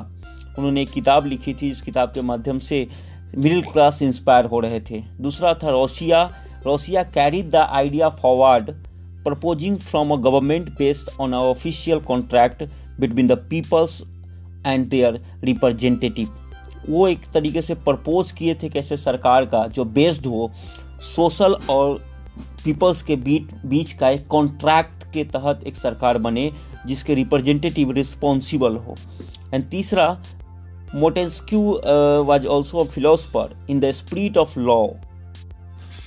उन्होंने 0.58 0.82
एक 0.82 0.90
किताब 0.90 1.26
लिखी 1.26 1.54
थी, 1.54 1.70
इस 1.70 1.80
किताब 1.82 2.11
के 2.12 2.23
माध्यम 2.23 2.58
से 2.58 2.87
मिडिल 3.37 3.62
क्लास 3.62 4.00
इंस्पायर 4.02 4.44
हो 4.44 4.61
रहे 4.61 4.80
थे। 4.80 5.00
दूसरा 5.20 5.52
था 5.54 5.70
Rousseau 5.70 6.23
Rousseau 6.66 7.02
carried 7.14 7.50
the 7.50 7.56
idea 7.56 8.08
forward 8.20 8.70
proposing 9.25 9.78
from 9.78 10.11
a 10.11 10.16
government 10.23 10.68
based 10.78 11.11
on 11.20 11.32
a 11.32 11.37
official 11.37 12.00
contract 12.00 12.62
between 13.00 13.26
the 13.26 13.33
peoples 13.50 14.03
and 14.67 14.88
their 14.88 15.21
representative 15.45 16.29
वो 16.88 17.07
एक 17.09 17.21
तरीके 17.35 17.62
से 17.62 17.75
प्रपोज 17.75 18.31
किए 18.33 18.55
थे 18.55 18.69
कैसे 18.69 18.97
सरकार 18.97 19.47
का, 19.47 19.67
जो 19.67 19.85
बेस्ड 19.85 20.26
हो 20.26 20.50
सोशल 21.03 21.57
और 21.71 21.95
पीपल्स 22.65 23.03
के 23.03 23.17
बीच 23.17 23.53
बीच 23.67 23.93
का 23.93 24.11
एक 24.11 24.26
कॉन्ट्रैक्ट 24.26 25.05
के 25.12 25.25
तहत 25.25 25.65
एक 25.67 25.76
सरकार 25.76 26.19
बने, 26.19 26.50
जिसके 26.87 27.15
रिप्रेजेंटेटिव 27.15 27.91
रिस्पॉन्सिबल 27.93 28.76
हो। 28.76 28.95
एंड 29.55 29.69
तीसरा 29.71 30.09
Montesquieu 30.95 31.61
was 32.26 32.47
also 32.47 32.85
philosopher 32.85 33.57
in 33.71 33.81
the 33.81 33.91
spirit 33.93 34.38
of 34.38 34.59
law 34.61 34.87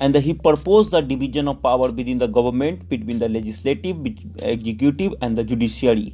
and 0.01 0.15
he 0.15 0.34
proposed 0.43 0.93
the 0.93 1.00
division 1.08 1.50
of 1.51 1.55
power 1.63 1.88
within 1.96 2.19
the 2.19 2.27
government, 2.36 2.84
between 2.89 3.17
the 3.19 3.27
legislative 3.27 4.05
executive 4.51 5.15
and 5.22 5.39
the 5.39 5.43
judiciary. 5.43 6.13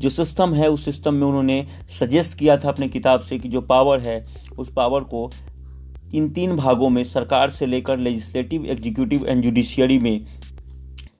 जो 0.00 0.10
सिस्टम 0.10 0.54
है, 0.54 0.68
उस 0.68 0.84
सिस्टम 0.84 1.14
में 1.14 1.26
उन्होंने 1.26 1.66
suggest 1.90 2.38
किया 2.38 2.56
था 2.56 2.68
अपने 2.68 2.88
किताब 2.88 3.20
से 3.20 3.38
कि 3.38 3.48
जो 3.48 3.60
पावर 3.60 4.00
है, 4.00 4.24
उस 4.58 4.72
पावर 4.72 5.04
को 5.04 5.30
इन 6.14 6.28
तीन 6.30 6.56
भागों 6.56 6.90
में 6.90 7.02
सरकार 7.04 7.50
से 7.50 7.66
लेकर 7.66 7.98
लेजिस्लेटिव 7.98 8.66
एग्जीक्यूटिव 8.66 9.26
एंड 9.26 9.42
जुडिशियरी 9.42 9.98
में 9.98 10.26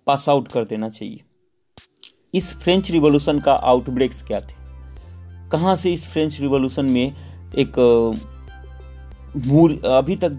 पास 0.06 0.28
आउट 0.28 0.49
कर 0.49 0.64
देना 0.64 0.88
चाहिए। 0.88 1.21
इस 2.35 2.52
फ्रेंच 2.54 2.90
रिवॉल्यूशन 2.90 3.40
का 3.40 3.52
आउटब्रेक्स 3.52 4.23
क्या 4.23 4.40
थे? 4.40 4.54
कहाँ 5.50 5.75
से 5.76 5.92
इस 5.92 6.06
फ्रेंच 6.09 6.40
रिवॉल्यूशन 6.40 6.87
में 6.87 7.14
एक 7.59 7.78
मूर, 9.47 9.73
अभी 9.87 10.16
तक 10.16 10.38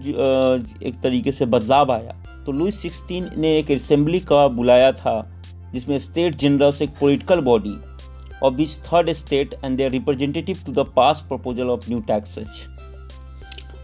एक 0.82 1.00
तरीके 1.02 1.32
से 1.32 1.46
बदलाव 1.46 1.92
आया? 1.92 2.16
तो 2.46 2.52
लुइस 2.52 2.80
सिक्सटीन 2.82 3.28
ने 3.36 3.56
एक 3.58 3.70
असेंबली 3.70 4.20
का 4.20 4.46
बुलाया 4.48 4.92
था, 4.92 5.42
जिसमें 5.72 5.98
स्टेट 5.98 6.34
जनरल्स 6.34 6.82
एक 6.82 6.90
political 7.00 7.40
body 7.40 7.76
of 8.44 8.56
which 8.56 8.76
third 8.78 9.16
state 9.16 9.54
and 9.64 9.80
their 9.80 9.90
representative 9.92 10.64
to 10.66 10.72
the 10.72 10.84
past 10.84 11.28
proposal 11.32 11.76
of 11.76 11.88
new 11.88 12.00
taxes. 12.10 12.48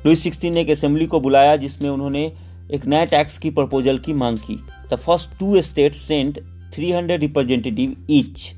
Louis 0.07 0.23
sixteen 0.23 0.55
ने 0.55 0.61
एक 0.61 0.71
असेंबली 0.71 1.07
को 1.07 1.21
बुलाया 1.21 1.57
जिसमें 1.57 1.91
उन्होंने 1.91 2.33
एक 2.73 2.87
नए 2.87 3.07
टैक्स 3.07 3.39
की 3.39 3.51
प्रपोजल 3.51 3.99
की 3.99 4.13
मांग 4.13 4.39
की। 4.39 4.61
The 4.93 4.97
first 4.97 5.31
two 5.39 5.63
state 5.63 5.95
sent 5.95 6.41
300 6.75 7.21
representative 7.21 8.07
each 8.11 8.53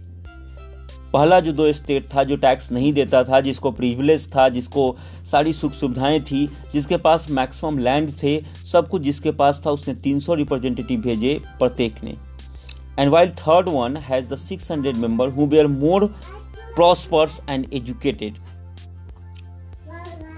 पहला 1.13 1.41
जो 1.41 1.53
दो 1.53 1.73
स्टेट 1.73 2.07
था 2.15 2.25
जो 2.25 2.37
टैक्स 2.37 2.73
नहीं 2.73 2.93
देता 2.93 3.25
था, 3.25 3.41
जिसको 3.41 3.71
प्रिविलेज 3.71 4.29
था, 4.37 4.49
जिसको 4.49 4.97
सारी 5.25 5.53
सुख 5.53 5.73
सुविधाएँ 5.73 6.21
थी, 6.21 6.51
जिसके 6.73 6.97
पास 6.97 7.31
मैक्सिमम 7.31 7.79
लैंड 7.79 8.13
थे, 8.23 8.45
सब 8.73 8.89
कुछ 8.89 9.03
जिसके 9.03 9.31
पास 9.31 9.63
था, 9.67 9.71
उसने 9.71 9.95
300 9.95 10.35
रिप्रेजेंटेटिव 10.35 11.01
भेजे 11.01 11.43
प्रत्येक 11.59 11.95
ने। 12.05 12.26
And 12.99 13.13
while 13.13 13.31
third 13.41 13.69
one 13.69 13.97
has 14.09 14.27
the 14.27 14.37
600 14.37 14.97
member 14.99 15.29
who 15.31 15.45
were 15.45 15.69
more 15.69 16.11
prosperous 16.75 17.41
and 17.49 17.67
educated. 17.73 18.39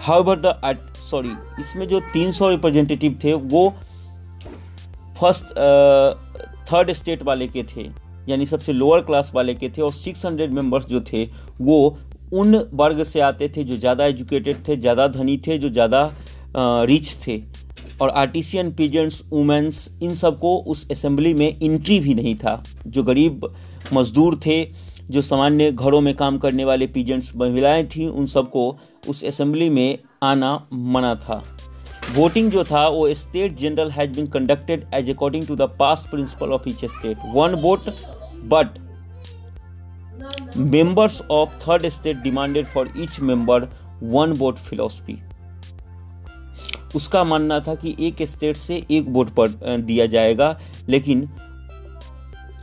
However, 0.01 0.35
the 0.37 0.57
at, 0.63 0.79
sorry, 1.11 1.35
इसमें 1.61 1.87
जो 1.89 2.01
300 2.13 2.51
रिप्रेजेंटेटिव 2.51 3.19
थे, 3.25 3.33
वो 3.35 3.75
फ़र्स्ट 5.21 5.45
थर्ड 6.73 6.93
स्टेट 6.93 7.23
वाले 7.23 7.47
के 7.49 7.63
थे, 7.77 7.89
यानी 8.29 8.47
सबसे 8.47 8.73
लोअर 8.73 9.01
क्लास 9.05 9.33
वाले 9.35 9.55
के 9.55 9.69
थे, 9.69 9.83
और 9.83 9.93
600 9.93 10.51
मेंबर्स 10.53 10.87
जो 10.87 11.01
थे, 11.13 11.25
वो 11.61 11.99
उन 12.33 12.57
वर्ग 12.75 13.03
से 13.05 13.21
आते 13.21 13.49
थे 13.57 13.65
जो 13.65 13.77
ज़्यादा 13.77 14.07
एजुकेटेड 14.07 14.67
थे, 14.69 14.77
ज़्यादा 14.77 15.07
धनी 15.09 15.37
थे, 15.47 15.59
जो 15.59 15.69
ज़्यादा 15.69 16.13
रिच 16.57 17.17
थे। 17.27 17.37
और 18.03 18.11
आर्टिसियन 18.11 18.73
पीजेंट्स 18.73 19.23
वुमेंस 19.31 19.89
इन 20.03 20.15
सबको 20.15 20.57
उस 20.59 20.91
असेंबली 20.91 21.35
में 21.35 21.61
इंट्री 21.61 22.01
भी 22.01 22.15
नहीं 22.15 22.35
था। 22.35 22.63
जो 22.87 23.03
गरीब 23.03 23.55
मजदूर 23.93 24.41
थे, 24.47 24.65
जो 25.11 25.23
सामान्य 25.23 25.73
घरों 25.73 26.01
में 26.01 26.15
काम 26.15 26.39
करने 26.39 26.65
वाले 26.65 26.87
पीजेंट्स 26.87 27.37
महिलाएँ 27.37 27.85
थीं, 27.87 28.09
उन 28.09 28.27
सबको 28.27 28.79
उस 29.09 29.25
असेंबली 29.25 29.71
में 29.71 29.99
आना 30.23 30.69
मना 30.73 31.15
था। 31.15 31.43
वोटिंग 32.15 32.51
जो 32.51 32.65
था, 32.65 32.89
वो 32.89 33.15
state 33.15 33.57
general 33.57 33.91
has 33.91 34.11
been 34.11 34.27
conducted 34.27 34.85
as 34.95 35.11
according 35.11 35.47
to 35.47 35.57
the 35.57 35.63
past 35.81 36.11
principle 36.11 36.53
of 36.53 36.69
each 36.69 36.85
state. 36.85 37.19
One 37.35 37.55
vote, 37.55 37.81
but 38.45 38.79
members 40.57 41.23
of 41.31 41.57
third 41.59 41.87
state 41.87 42.17
demanded 42.17 42.67
for 42.67 42.89
each 42.97 43.21
member 43.21 43.69
one 44.03 44.33
vote 44.33 44.59
philosophy. 44.59 45.19
उसका 46.95 47.23
मानना 47.25 47.59
था 47.61 47.75
कि 47.75 47.95
एक 48.01 48.23
स्टेट 48.23 48.57
से 48.57 48.83
एक 48.91 49.09
वोट 49.09 49.31
पर 49.31 49.49
दिया 49.79 50.07
जाएगा, 50.07 50.59
लेकिन 50.89 51.29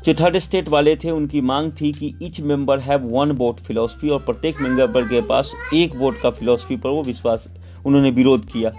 जो 0.06 0.14
थर्ड 0.14 0.38
स्टेट 0.38 0.68
वाले 0.70 0.96
थे, 0.96 1.10
उनकी 1.12 1.42
मांग 1.42 1.72
थी 1.72 1.92
कि 1.92 2.14
each 2.24 2.40
member 2.42 2.80
have 2.80 3.08
one 3.10 3.32
vote 3.32 3.60
philosophy 3.60 4.10
और 4.10 4.20
प्रत्येक 4.20 4.62
मेंबर 4.62 5.08
के 5.08 5.22
पास 5.22 5.54
एक 5.74 5.96
वोट 5.96 6.20
का 6.22 6.30
फिलोसफी 6.30 6.78
पर 6.78 6.90
वो 6.90 7.04
विश्वास, 7.04 7.48
उन्होंने 7.86 8.12
विरोध 8.12 8.46
किया। 8.46 8.72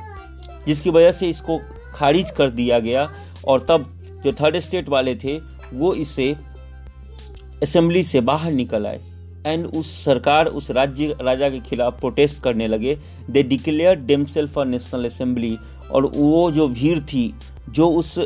जिसकी 0.67 0.91
वजह 0.91 1.13
से 1.13 1.29
इसको 1.29 1.59
खारिज 1.95 2.31
कर 2.31 2.51
दिया 2.51 2.79
गया 2.79 3.09
और 3.49 3.67
तब 3.69 3.93
जो 4.25 4.33
थर्ड 4.33 4.59
स्टेट 4.59 4.89
वाले 4.89 5.15
थे, 5.15 5.39
वो 5.73 5.93
इसे 5.95 6.35
असेंबली 7.63 8.03
से 8.03 8.21
बाहर 8.21 8.53
निकल 8.53 8.87
आए। 8.87 9.01
एंड 9.47 9.67
उस 9.67 9.95
सरकार 10.05 10.47
उस 10.49 10.71
राज्य 10.71 11.17
राजा 11.21 11.49
के 11.51 11.61
खिलाफ 11.61 12.01
प्रोटेस्ट 12.01 12.43
करने 12.43 12.67
लगे। 12.69 12.97
They 13.31 13.43
declare 13.43 13.97
themselves 13.97 14.53
for 14.55 14.67
national 14.67 15.05
assembly 15.05 15.57
और 15.93 16.07
वो 16.07 16.51
जो 16.51 16.69
भीड़ 16.69 16.99
थी, 17.01 17.33
जो 17.69 17.89
उस 17.91 18.19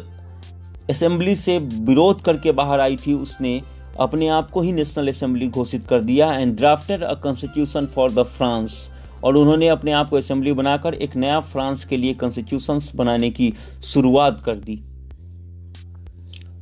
असेंबली 0.91 1.35
से 1.37 1.59
विरोध 1.59 2.23
करके 2.23 2.53
बाहर 2.53 2.81
आई 2.81 2.97
थी, 2.97 3.15
उसने 3.15 3.61
अपने 4.01 4.29
आप 4.29 4.51
को 4.51 4.61
ही 4.61 4.73
नेशनल 4.73 5.09
असेंबली 5.09 5.49
घोषित 5.49 5.87
कर 5.89 6.01
दिया 6.01 6.33
and 6.33 6.57
drafted 6.57 7.03
a 7.03 7.15
constitution 7.15 7.87
for 7.87 8.13
the 8.13 8.23
France 8.29 8.89
और 9.25 9.37
उन्होंने 9.37 9.69
अपने 9.69 9.93
आप 9.93 10.11
को 10.11 10.17
असेंबली 10.17 10.53
बनाकर 10.53 10.95
एक 10.95 11.17
नया 11.17 11.41
फ्रांस 11.41 11.85
के 11.85 11.97
लिए 11.97 12.15
कॉन्स्टिट्यूशन 12.15 12.81
बनाने 12.95 13.31
की 13.31 13.53
शुरुआत 13.85 14.43
कर 14.47 14.55
दी। 14.55 14.83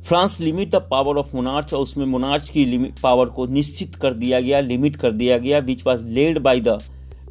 France 0.09 0.39
limit 0.39 0.69
the 0.71 0.75
power 0.91 1.17
of 1.17 1.35
monarch 1.35 1.73
और 1.73 1.81
उसमें 1.81 2.05
मोनार्च 2.05 2.49
की 2.49 2.63
लिमिट 2.65 2.99
पावर 2.99 3.25
को 3.29 3.45
निश्चित 3.47 3.95
कर 3.95 4.13
दिया 4.13 4.39
गया, 4.41 4.59
लिमिट 4.59 4.95
कर 4.95 5.11
दिया 5.11 5.37
गया 5.37 5.59
which 5.59 5.85
was 5.87 6.03
led 6.05 6.39
by 6.43 6.61
the 6.61 6.77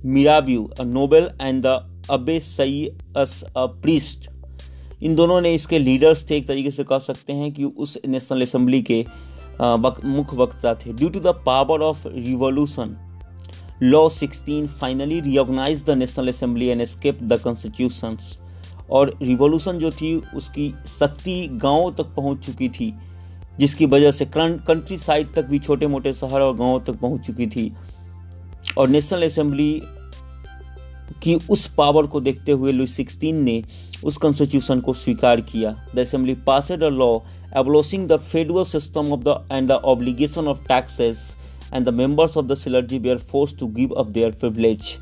Mirabeau 0.05 0.65
a 0.81 0.85
noble 0.85 1.29
and 1.41 1.63
the 1.63 2.07
Abbe 2.11 2.39
Sieyes 3.17 3.43
a 3.47 3.67
priest 3.83 4.31
इन 5.03 5.15
दोनों 5.17 5.41
ने 5.41 5.55
इसके 5.55 5.79
लीडर्स 5.79 6.25
थे, 6.31 6.37
एक 6.37 6.47
तरीके 6.49 6.71
से 6.71 6.85
कह 6.85 6.99
सकते 7.01 7.33
हैं 7.33 7.53
कि 7.53 7.65
उस 7.65 7.99
नेशनल 8.07 8.43
असेंबली 8.43 8.83
के 8.83 9.05
मुख्य 9.61 10.37
वक्ता 10.37 10.75
थे। 10.77 10.93
Due 10.93 11.09
to 11.09 11.21
the 11.21 11.35
power 11.47 11.81
of 11.83 12.07
revolution 12.09 12.97
Louis 13.83 14.09
16 14.11 14.67
finally 14.81 15.21
reorganise 15.21 15.85
the 15.85 15.99
national 15.99 16.29
assembly 16.29 16.67
and 16.67 16.81
escape 16.81 17.23
the 17.23 17.41
constitutions 17.43 18.39
और 18.91 19.13
रिवॉल्यूशन 19.23 19.79
जो 19.79 19.91
थी 19.91 20.15
उसकी 20.37 20.69
शक्ति 20.89 21.49
गाँव 21.63 21.91
तक 21.99 22.15
पहुँच 22.17 22.47
चुकी 22.47 22.69
थी, 22.69 22.93
जिसकी 23.59 23.87
वजह 23.87 24.11
से 24.11 24.25
कंट्री 24.27 24.97
साइड 24.99 25.35
तक 25.35 25.47
भी 25.47 25.59
छोटे 25.59 25.87
मोटे 25.87 26.13
शहर 26.13 26.41
और 26.41 26.57
गाँव 26.57 26.81
तक 26.87 27.01
पहुँच 27.01 27.27
चुकी 27.27 27.47
थी। 27.47 27.73
और 28.79 28.89
नेशनल 28.89 29.23
असेंबली 29.23 29.81
की 31.23 31.35
उस 31.51 31.67
पावर 31.75 32.07
को 32.07 32.21
देखते 32.21 32.53
हुए 32.53 32.73
लुइस 32.73 32.95
सिक्सटीन 32.97 33.43
ने 33.45 33.63
उस 34.05 34.17
कॉन्स्टिट्यूशन 34.17 34.81
को 34.81 34.95
स्वीकार 34.95 35.41
किया। 35.43 35.71
The 35.95 35.99
assembly 35.99 36.35
passed 36.47 36.83
a 36.85 36.89
law 36.89 37.19
abolishing 37.57 38.07
the 38.09 38.17
federal 38.23 38.65
system 38.65 39.13
of 39.13 39.21
the 39.21 39.49
and 39.53 39.69
the 39.69 39.73
obligation 39.93 40.49
of 40.49 40.63
taxes 40.69 41.37
and 41.75 41.87
the 41.87 41.95
members 41.95 42.37
of 42.37 42.47
the 42.47 42.55
clergy 42.57 42.99
were 42.99 43.19
force 43.31 43.59
to 43.59 43.67
give 43.79 43.91
up 43.91 44.07
their 44.09 44.31
privilege 44.41 44.97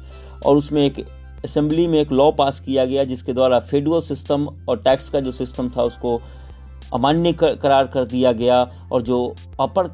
और 0.46 0.56
उसमें 0.56 0.84
एक 0.84 1.04
assembly 1.46 1.86
में 1.86 1.98
एक 2.00 2.12
law 2.12 2.30
पास 2.32 2.60
किया 2.60 2.84
गया 2.84 3.04
जिसके 3.04 3.32
द्वारा 3.32 3.58
federal 3.60 4.00
system 4.00 4.46
और 4.68 4.82
टैक्स 4.82 5.08
का 5.10 5.20
जो 5.20 5.30
सिस्टम 5.32 5.70
था 5.76 5.82
उसको 5.82 6.20
अमान्य 6.94 7.32
करार 7.32 7.86
कर 7.86 8.04
दिया 8.04 8.32
गया 8.32 8.62
और 8.92 9.02
जो 9.02 9.34
अपर 9.60 9.90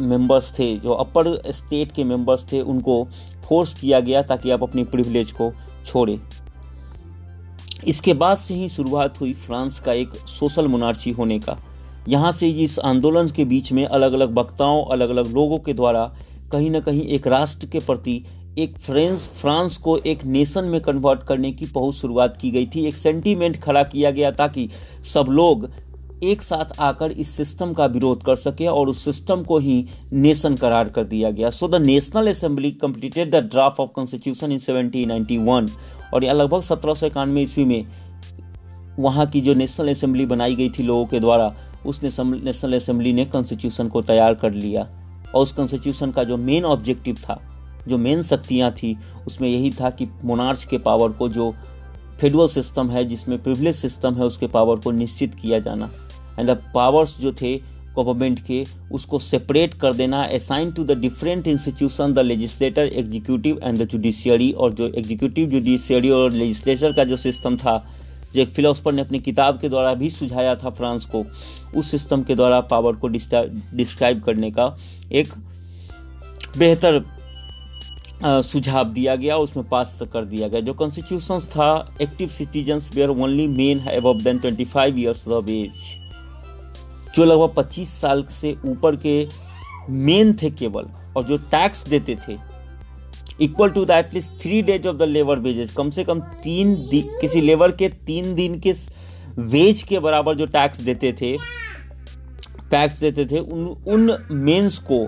मेंबर्स 0.00 0.52
थे, 0.58 0.76
जो 0.76 0.92
अपर 0.92 1.40
स्टेट 1.50 1.92
के 1.92 2.04
मेंबर्स 2.04 2.46
थे, 2.52 2.60
उनको 2.60 3.06
फोर्स 3.48 3.74
किया 3.74 4.00
गया 4.00 4.22
ताकि 4.22 4.50
आप 4.50 4.62
अपनी 4.62 4.84
प्रिविलेज 4.84 5.32
को 5.32 5.50
छोड़ें। 5.86 6.18
इसके 7.86 8.14
बाद 8.14 8.38
से 8.38 8.54
ही 8.54 8.68
शुरुआत 8.68 9.20
हुई 9.20 9.32
फ्रांस 9.36 9.80
का 9.80 9.92
एक 9.92 10.14
सोशल 10.28 10.68
मोनार्ची 10.68 11.10
होने 11.10 11.38
का। 11.38 11.58
यहाँ 12.08 12.32
से 12.32 12.48
इस 12.48 12.78
आंदोलन 12.78 13.28
के 13.28 13.44
बीच 13.44 13.72
में 13.72 13.84
अलग 13.86 14.12
अलग 14.12 14.38
वक्ताओं 14.38 14.84
अलग 14.84 15.10
अलग 15.10 15.34
लोगों 15.34 15.58
के 15.58 15.72
द्वारा 15.72 16.04
कहीं 16.52 16.70
ना 16.70 16.80
कहीं 16.80 17.06
एक 17.08 17.26
राष्ट्र 17.26 17.66
के 17.66 17.78
प्रति 17.80 18.24
एक 18.58 18.76
फ्रेंस, 18.78 19.28
फ्रांस 19.40 19.76
को 19.76 19.96
एक 19.98 20.24
नेशन 20.24 20.64
में 20.64 20.80
कन्वर्ट 20.80 21.22
करने 21.22 21.50
की 21.52 21.66
बहुत 21.66 21.94
शुरुआत 21.94 22.36
की 22.36 22.50
गई 22.50 22.66
थी। 22.66 22.84
एक 22.86 22.96
सेंटीमेंट 22.96 23.56
खड़ा 23.60 23.82
किया 23.82 24.10
गया 24.10 24.30
ताकि 24.30 24.68
सब 25.04 25.26
लोग 25.28 25.68
एक 26.24 26.42
साथ 26.42 26.78
आकर 26.80 27.12
इस 27.12 27.30
सिस्टम 27.36 27.72
का 27.72 27.86
विरोध 27.86 28.22
कर 28.24 28.36
सके 28.36 28.66
और 28.66 28.88
उस 28.88 29.04
सिस्टम 29.04 29.42
को 29.42 29.58
ही 29.58 29.86
नेशन 30.12 30.56
करार 30.56 30.88
कर 30.88 31.04
दिया 31.04 31.30
गया। 31.30 31.50
So 31.50 31.68
the 31.68 31.74
national 31.74 32.28
assembly 32.28 32.70
completed 32.72 33.30
the 33.30 33.42
draft 33.44 33.80
of 33.80 33.90
constitution 33.90 34.52
in 34.52 34.58
1791 34.58 35.70
और 36.14 36.24
यह 36.24 36.32
लगभग 36.32 36.62
सत्रह 36.62 36.94
सौ 36.94 37.06
इक्यानवे 37.06 37.42
ईस्वी 37.42 37.64
में 37.64 37.86
वहाँ 38.98 39.26
की 39.26 39.40
जो 39.40 39.54
नेशनल 39.54 39.88
असेंबली 39.88 40.26
बनाई 40.26 40.54
गई 40.54 40.68
थी 40.68 40.82
लोगों 40.82 41.06
के 41.06 41.20
द्वारा, 41.20 41.54
उस 41.86 42.02
नेशनल 42.02 42.76
असेंबली 42.76 43.12
ने 43.12 43.24
कॉन्स्टिट्यूशन 43.24 43.88
को 43.88 44.02
तैयार 44.02 44.34
कर 44.34 44.52
लिया 44.52 44.82
और 45.34 45.42
उस 45.42 45.52
कॉन्स्टिट्यूशन 45.52 46.10
का 46.10 46.24
जो 46.24 46.36
मेन 46.36 46.64
ऑब्जेक्टिव 46.64 47.14
था 47.14 47.40
जो 47.88 47.98
मेन 47.98 48.22
शक्तियाँ 48.22 48.70
थी, 48.72 48.96
उसमें 49.26 49.48
यही 49.48 49.70
था 49.70 49.90
कि 49.90 50.08
मोनार्च 50.24 50.64
के 50.64 50.78
पावर 50.78 51.12
को 51.12 51.28
जो 51.28 51.54
फेडरल 52.20 52.46
सिस्टम 52.48 52.90
है, 52.90 53.04
जिसमें 53.04 53.42
प्रिविलेज 53.42 53.76
सिस्टम 53.76 54.14
है, 54.14 54.24
उसके 54.24 54.46
पावर 54.46 54.76
को 54.76 54.90
निश्चित 54.92 55.34
किया 55.34 55.58
जाना। 55.58 55.90
एंड 56.38 56.50
द 56.50 56.62
पावर्स 56.74 57.18
जो 57.20 57.32
थे 57.32 57.56
गवर्नमेंट 57.96 58.40
के, 58.46 58.64
उसको 58.92 59.18
सेपरेट 59.18 59.74
कर 59.80 59.94
देना 59.94 60.22
assign 60.24 60.70
to 60.72 60.84
the 60.84 60.98
different 61.00 61.46
institution 61.48 62.12
the 62.12 62.18
legislator 62.18 62.86
executive 62.92 63.58
and 63.62 63.78
the 63.78 63.88
judiciary 63.88 64.50
और 64.52 64.72
जो 64.72 64.88
एग्जीक्यूटिव 64.88 65.50
जुडिशियरी 65.50 66.10
और 66.10 66.30
लेजिस्लेचर 66.32 66.92
का 66.92 67.04
जो 67.04 67.16
सिस्टम 67.16 67.56
था, 67.56 67.76
जो 68.34 68.40
एक 68.42 68.48
फिलोसफर 68.48 68.92
ने 68.92 69.02
अपनी 69.02 69.18
किताब 69.20 69.60
के 69.60 69.68
द्वारा 69.68 69.92
भी 69.94 70.10
सुझाया 70.10 70.54
था 70.54 70.70
फ्रांस 70.70 71.04
को, 71.06 71.24
उस 71.76 71.90
सिस्टम 71.90 72.22
के 72.22 72.34
द्वारा 72.34 72.60
पावर 72.62 72.96
को 72.96 73.08
डिस्क्राइब 73.08 74.22
करने 74.22 74.50
का 74.50 74.76
एक 75.12 75.34
बेहतर 76.58 76.98
सुझाव 78.26 78.92
दिया 78.92 79.14
गया, 79.16 79.36
उसमें 79.36 79.68
पास 79.68 79.98
कर 80.12 80.24
दिया 80.24 80.48
गया। 80.48 80.60
जो 80.60 80.72
कॉन्स्टिट्यूशन 80.74 81.38
था 81.50 81.96
active 82.02 82.28
citizens 82.28 82.90
were 82.94 83.08
only 83.10 83.46
men 83.48 83.78
above 83.88 84.22
than 84.22 84.38
25 84.40 84.98
years 84.98 85.26
of 85.28 85.50
age 85.50 85.82
जो 87.16 87.24
लगभग 87.24 87.54
25 87.54 87.88
साल 87.90 88.24
से 88.30 88.56
ऊपर 88.66 88.96
के 88.96 89.26
मेन 89.90 90.32
थे 90.42 90.50
केवल, 90.52 90.86
और 91.16 91.24
जो 91.24 91.36
टैक्स 91.50 91.86
देते 91.88 92.16
थे 92.28 92.36
equal 93.40 93.70
to 93.70 93.84
the 93.84 93.90
at least 93.90 94.32
three 94.42 94.60
days 94.62 94.86
of 94.88 94.96
the 94.96 95.02
labour 95.02 95.38
wages 95.38 95.70
कम 95.76 95.90
से 95.90 96.04
कम 96.04 96.20
तीन 96.44 96.74
किसी 96.92 97.40
लेबर 97.40 97.72
के 97.72 97.88
तीन 98.06 98.34
दिन 98.34 98.58
के 98.60 98.72
वेज 99.38 99.82
के 99.82 99.98
बराबर 99.98 100.34
जो 100.34 100.46
टैक्स 100.46 100.80
देते 100.80 101.12
थे 101.12 101.36
टैक्स 102.70 103.00
देते 103.00 103.24
थे, 103.26 103.38
उन 103.38 103.66
उन 103.88 104.16
मेंस 104.30 104.78
को 104.90 105.06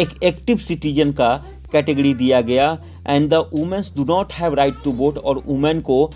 एक 0.00 0.22
एक्टिव 0.22 0.56
सिटीजन 0.56 1.12
का 1.12 1.34
कैटेगरी 1.72 2.12
दिया 2.14 2.40
गया 2.40 2.66
and 3.06 3.28
the 3.30 3.34
womens 3.34 3.92
do 3.96 4.04
not 4.04 4.32
have 4.32 4.54
right 4.54 4.82
to 4.84 4.92
vote 4.92 5.18
और 5.18 5.42
वुमेन 5.46 5.80
को 5.80 6.10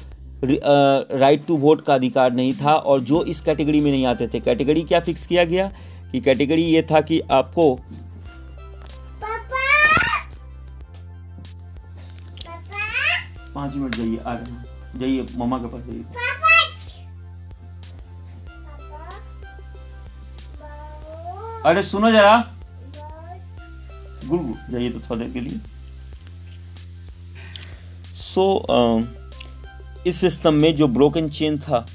राइट 0.45 1.47
टू 1.47 1.57
वोट 1.57 1.85
का 1.85 1.95
अधिकार 1.95 2.33
नहीं 2.33 2.55
था 2.55 2.75
और 2.75 3.01
जो 3.01 3.23
इस 3.25 3.41
कैटेगरी 3.41 3.81
में 3.81 3.91
नहीं 3.91 4.07
आते 4.07 4.27
थे 4.35 4.41
कैटेगरी 4.41 4.83
क्या 4.83 5.01
फिक्स 5.01 5.27
किया 5.27 5.45
गया? 5.45 5.71
कि 6.13 6.21
कैटेगरी 6.21 6.63
ये 6.63 6.83
था 6.83 7.01
कि 7.01 7.21
आपको 7.33 7.75
पाँच 13.55 13.75
मिनट 13.77 13.95
जाइए 13.97 14.19
आ 14.27 14.33
रहे 14.33 14.99
जाइए 14.99 15.27
मामा 15.37 15.59
के 15.59 15.67
पास 15.67 15.83
जाइए। 15.87 16.05
अरे 21.67 21.83
सुनो 21.83 22.11
जरा। 22.11 22.33
गुड़गुड़ 24.29 24.73
जाइए 24.73 24.91
तो 24.91 25.01
थोड़ा 25.01 25.25
देर 25.25 25.33
के 25.33 25.41
लिए। 25.41 25.61
सो 28.17 28.65
so, 28.69 28.75
uh, 28.75 30.07
इस 30.07 30.17
सिस्टम 30.17 30.55
में 30.55 30.75
जो 30.77 30.89
ब्रोकन 30.89 31.29
चेन 31.29 31.59
था 31.59 31.87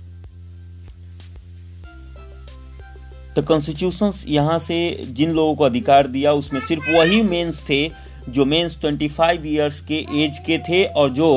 द 3.37 3.43
कॉन्स्टिट्यूशन 3.47 4.11
यहाँ 4.27 4.59
से 4.59 4.77
जिन 5.09 5.31
लोगों 5.31 5.55
को 5.55 5.63
अधिकार 5.63 6.07
दिया 6.07 6.31
उसमें 6.31 6.59
सिर्फ़ 6.61 6.89
वही 6.91 7.21
मेंस 7.23 7.63
थे 7.69 7.91
जो 8.29 8.45
मेंस 8.45 8.77
25 8.85 9.45
इयर्स 9.45 9.79
के 9.81 10.05
एज 10.23 10.39
के 10.39 10.57
थे 10.57 10.83
और 10.85 11.09
जो 11.09 11.29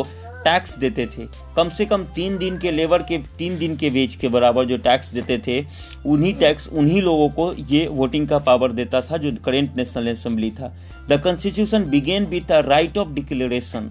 टैक्स 0.45 0.77
देते 0.79 1.07
थे। 1.07 1.27
कम 1.57 1.69
से 1.69 1.85
कम 1.87 2.05
तीन 2.15 2.37
दिन 2.39 2.59
के 2.59 2.71
लेबर 2.71 3.03
के, 3.03 3.19
तीन 3.39 3.59
दिन 3.59 3.77
के 3.77 3.89
वेज 3.91 4.15
के 4.17 4.29
बराबर 4.29 4.65
जो 4.65 4.77
टैक्स 4.79 5.13
देते 5.15 5.39
थे, 5.47 5.61
उन्हीं 6.07 6.35
टैक्स, 6.35 6.69
उन्हीं 6.69 7.03
लोगों 7.03 7.29
को 7.31 7.53
ये 7.71 7.87
वोटिंग 7.89 8.29
का 8.29 8.39
पावर 8.41 8.73
देता 8.73 9.01
था 9.01 9.17
जो 9.17 9.33
करेंट 9.45 9.77
नेशनल 9.77 10.11
असेंबली 10.11 10.51
था। 10.51 10.75
The 11.09 11.21
constitution 11.25 11.85
began 11.91 12.27
with 12.27 12.43
the 12.43 12.65
right 12.67 12.99
of 12.99 13.13
declaration 13.13 13.91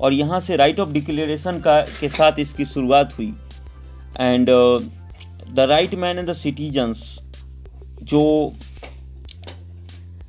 और 0.00 0.12
यहाँ 0.12 0.40
से 0.40 0.56
राइट 0.56 0.80
ऑफ़ 0.80 0.92
डिक्लेरेशन 0.92 1.60
का, 1.60 1.80
के 2.00 2.08
साथ 2.08 2.38
इसकी 2.38 2.64
शुरुआत 2.66 3.18
हुई। 3.18 3.32
And 4.20 4.50
the 5.54 5.66
right 5.70 5.94
man 5.94 6.18
and 6.18 6.28
the 6.28 6.32
citizens 6.34 7.00
जो 8.02 8.52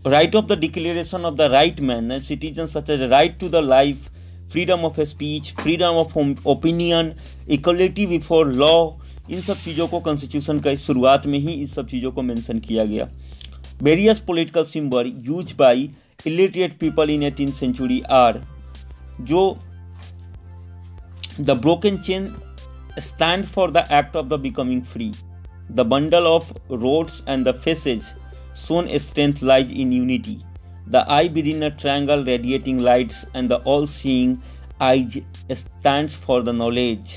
right 0.08 0.36
of 0.36 0.46
the 0.46 0.58
declaration 0.60 1.26
of 1.26 1.36
the 1.36 1.42
right 1.52 1.80
man 1.82 2.20
citizen 2.22 2.66
such 2.68 2.90
as 2.90 3.02
right 3.12 3.40
to 3.40 3.50
the 3.50 3.56
life 3.64 4.10
freedom 4.52 4.86
of 4.86 5.00
speech 5.12 5.52
freedom 5.62 6.00
of 6.04 6.18
opinion 6.50 7.14
equality 7.58 8.06
before 8.08 8.54
law 8.54 8.76
इन 9.30 9.42
सब 9.42 9.56
चीज़ों 9.56 9.88
को 9.88 10.00
constitution 10.00 10.60
का 10.60 10.76
शुरुआत 10.86 11.26
में 11.28 11.40
ही 11.40 11.54
इन 11.54 11.68
सब 11.68 11.88
चीज़ों 11.88 12.12
को 12.12 12.22
मेंशन 12.22 12.60
किया 12.60 12.86
गया 12.86 13.10
various 13.84 14.20
political 14.28 14.64
symbol 14.64 15.12
use 15.26 15.56
by 15.60 15.90
illiterate 16.28 16.78
people 16.80 17.10
in 17.10 17.24
eighteen 17.24 17.52
century 17.52 18.02
are 18.12 18.42
जो 19.32 19.42
the 21.40 21.52
broken 21.62 21.98
chain 21.98 22.34
stand 23.00 23.48
for 23.48 23.70
the 23.70 23.90
act 23.92 24.16
of 24.16 24.30
the 24.30 24.38
becoming 24.38 24.82
free. 24.82 25.14
The 25.70 25.86
bundle 25.86 26.36
of 26.36 26.54
roads 26.70 27.24
and 27.28 27.46
the 27.46 27.54
faces 27.54 28.14
shown 28.56 28.88
strength 29.00 29.42
lies 29.42 29.72
in 29.72 29.92
unity. 29.92 30.44
The 30.94 31.02
eye 31.08 31.28
within 31.36 31.62
a 31.64 31.68
triangle 31.82 32.24
radiating 32.28 32.80
lights 32.86 33.18
and 33.36 33.52
the 33.52 33.58
all-seeing 33.64 34.32
eyes 34.84 35.18
stands 35.60 36.16
for 36.24 36.40
the 36.44 36.54
knowledge. 36.54 37.14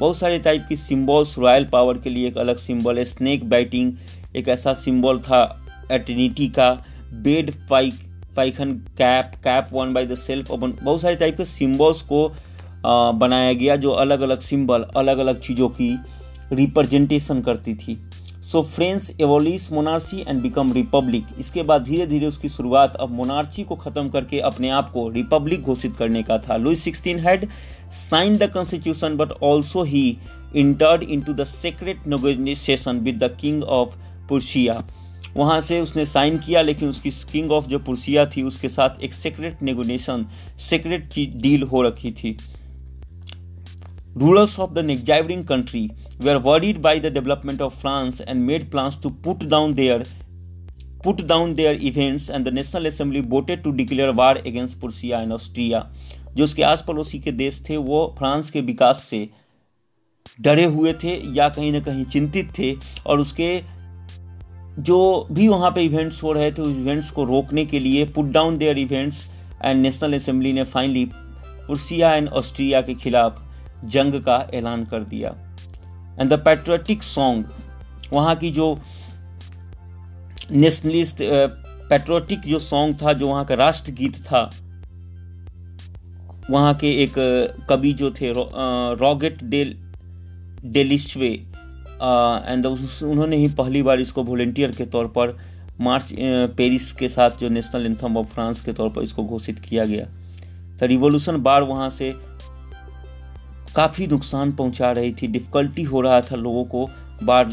बहुत 0.00 0.16
सारे 0.16 0.38
type 0.38 0.66
की 0.68 0.76
symbols 0.76 1.38
royal 1.38 1.64
power 1.64 1.98
के 1.98 2.10
लिए 2.10 2.28
एक 2.28 2.38
अलग 2.38 2.56
symbol 2.56 2.98
है। 2.98 3.04
Snake 3.04 3.48
batting 3.48 3.92
एक 4.36 4.48
ऐसा 4.48 4.74
सिंबल 4.74 5.18
था 5.18 5.66
एटर्निटी 5.92 6.48
का। 6.48 6.70
Bed 7.12 7.52
pike 7.70 7.94
Phrygian 8.36 8.72
cap 8.72 9.32
cap 9.44 9.66
worn 9.72 9.92
by 9.92 10.06
the 10.06 10.14
self 10.14 10.50
open 10.50 10.74
बहुत 10.82 11.00
सारे 11.00 11.16
टाइप 11.16 11.36
के 11.36 11.44
सिम्बल्स 11.44 12.02
को 12.02 12.32
आ, 12.86 13.12
बनाया 13.12 13.52
गया 13.52 13.76
जो 13.76 13.90
अलग 13.90 14.20
अलग 14.20 14.40
सिंबल 14.40 14.82
अलग 14.96 15.18
अलग 15.18 15.40
चीज़ों 15.40 15.68
की 15.68 15.98
रिप्रेजेंटेशन 16.52 17.40
करती 17.40 17.74
थी। 17.74 18.05
So 18.46 18.60
French 18.62 19.20
abolish 19.20 19.70
monarchy 19.72 20.18
and 20.28 20.40
become 20.42 20.72
republic 20.72 21.26
इसके 21.38 21.62
बाद 21.62 21.82
धीरे 21.84 22.06
धीरे 22.06 22.26
उसकी 22.26 22.48
शुरुआत 22.48 22.96
अब 22.96 23.10
मोनार्ची 23.12 23.62
को 23.64 23.76
ख़त्म 23.76 24.08
करके 24.08 24.40
अपने 24.40 24.68
आप 24.70 24.90
को 24.90 25.08
रिपब्लिक 25.10 25.62
घोषित 25.62 25.96
करने 25.96 26.22
का 26.22 26.38
था। 26.38 26.56
Louis 26.56 26.82
sixteen 26.84 27.18
had 27.18 27.48
sign 27.94 28.36
the 28.36 28.50
constitution 28.54 29.16
but 29.16 29.32
also 29.42 29.82
he 29.84 30.04
entered 30.56 31.02
into 31.20 31.34
the 31.34 31.44
secret 31.46 32.06
negotiation 32.08 33.00
with 33.00 33.22
the 33.24 33.36
king 33.40 33.62
of 33.64 33.96
Prussia 34.28 34.82
वहाँ 35.36 35.60
से 35.60 35.80
उसने 35.80 36.06
साइन 36.06 36.38
किया, 36.38 36.62
लेकिन 36.62 36.88
उसकी 36.88 37.10
किंग 37.32 37.52
ऑफ़ 37.52 37.66
जो 37.68 37.78
पुरसिया 37.80 38.26
थी, 38.26 38.42
उसके 38.44 38.68
साथ 38.68 39.02
एक 39.04 39.14
सेक्रेट 39.14 39.62
नेगोनेशन 39.62 40.26
सेक्रेट 40.60 41.12
की 41.12 41.26
डील 41.36 41.62
हो 41.64 41.82
रखी 41.82 42.12
थी। 42.12 42.36
Rulers 44.16 44.58
of 44.60 44.72
the 44.72 44.84
neighbouring 44.86 45.44
country 45.46 45.88
are 46.24 46.36
worried 46.36 46.78
by 46.82 47.00
the 47.00 47.12
development 47.12 47.62
of 47.62 47.76
France 47.76 48.20
and 48.20 48.42
made 48.44 48.70
plans 48.70 49.02
to 49.02 49.10
put 49.24 49.44
down 49.44 49.74
their 49.74 50.04
put 51.04 51.20
down 51.22 51.54
their 51.54 51.74
events 51.82 52.30
and 52.30 52.48
the 52.48 52.52
national 52.54 52.86
assembly 52.86 53.20
voted 53.20 53.62
to 53.62 53.70
declare 53.70 54.10
war 54.10 54.36
against 54.36 54.78
Prussia 54.80 55.20
and 55.20 55.32
Austria 55.32 55.90
जो 56.34 56.44
उसके 56.44 56.62
आस 56.62 56.84
पड़ोसी 56.88 57.18
के 57.18 57.32
देश 57.32 57.62
थे, 57.70 57.76
वो 57.76 58.14
France 58.18 58.50
के 58.50 58.60
विकास 58.60 59.02
से 59.02 59.28
डरे 60.40 60.64
हुए 60.64 60.92
थे 60.92 61.14
या 61.34 61.48
कहीं 61.48 61.72
ना 61.72 61.80
कहीं 61.80 62.04
चिंतित 62.04 62.52
थे 62.58 62.74
और 63.06 63.20
उसके 63.20 63.60
जो 64.82 65.28
भी 65.32 65.48
वहाँ 65.48 65.70
पे 65.70 65.82
इवेंट्स 65.82 66.22
हो 66.22 66.32
रहे 66.32 66.50
थे, 66.52 66.62
उस 66.62 66.76
इवेंट्स 66.76 67.10
को 67.10 67.24
रोकने 67.24 67.64
के 67.66 67.78
लिए 67.78 68.04
put 68.04 68.26
down 68.26 68.58
their 68.58 68.78
events 68.78 69.24
and 69.64 69.82
national 69.82 70.14
assembly 70.14 70.52
ने 70.52 70.64
फाइनली 70.64 71.04
पुरसिया 71.14 72.14
एंड 72.14 72.28
ऑस्ट्रिया 72.28 72.80
के 72.80 72.94
खिलाफ 72.94 73.42
जंग 73.84 74.14
का 74.22 74.46
ऐलान 74.54 74.84
कर 74.84 75.04
दिया। 75.04 75.45
एंड 76.20 76.30
द 76.30 76.38
पैट्रियोटिक 76.44 77.02
सॉन्ग 77.02 77.44
वहाँ 78.12 78.34
की 78.36 78.50
जो 78.50 78.78
नेशनलिस्ट 80.50 81.18
पैट्रियोटिक 81.22 82.40
जो 82.40 82.58
सॉन्ग 82.58 82.96
था, 83.02 83.12
जो 83.12 83.28
वहाँ 83.28 83.44
का 83.44 83.54
राष्ट्रगीत 83.54 84.16
था, 84.16 84.50
वहाँ 86.50 86.74
के 86.74 86.90
एक 87.02 87.12
कवि 87.68 87.92
जो 87.92 88.10
थे 88.10 88.32
रॉगेट 88.32 89.42
डेल 89.44 89.74
डेलिस्वे 90.64 91.28
एंड 91.28 92.66
उन्होंने 92.66 93.36
ही 93.36 93.48
पहली 93.48 93.82
बार 93.82 94.00
इसको 94.00 94.22
वॉल्टियर 94.24 94.70
के 94.70 94.84
तौर 94.86 95.06
पर 95.08 95.36
मार्च 95.80 96.12
पेरिस 96.56 96.92
के 96.92 97.08
साथ 97.08 97.30
जो 97.40 97.48
नेशनल 97.48 97.86
एंथम 97.86 98.16
ऑफ़ 98.16 98.26
फ्रांस 98.26 98.60
के 98.60 98.72
तौर 98.72 98.90
पर 98.90 99.02
इसको 99.02 99.24
घोषित 99.24 99.58
किया 99.58 99.84
गया। 99.84 100.04
तो 100.78 100.86
रिवोल्यूशन 100.86 101.36
बार 101.42 101.62
वहाँ 101.62 101.88
से 101.90 102.14
काफ़ी 103.76 104.06
नुकसान 104.06 104.52
पहुँचा 104.52 104.90
रही 104.92 105.12
थी। 105.12 105.26
डिफ़िकल्टी 105.26 105.82
हो 105.82 106.00
रहा 106.00 106.20
था 106.20 106.36
लोगों 106.36 106.64
को 106.64 106.88
बार 107.22 107.50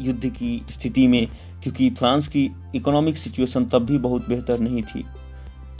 युद्ध 0.00 0.28
की 0.28 0.60
स्थिति 0.70 1.06
में, 1.08 1.26
क्योंकि 1.62 1.90
फ्रांस 1.90 2.28
की 2.28 2.50
इकोनॉमिक 2.74 3.18
सिचुएशन 3.18 3.64
तब 3.64 3.86
भी 3.86 3.98
बहुत 3.98 4.28
बेहतर 4.28 4.60
नहीं 4.60 4.82
थी। 4.82 5.04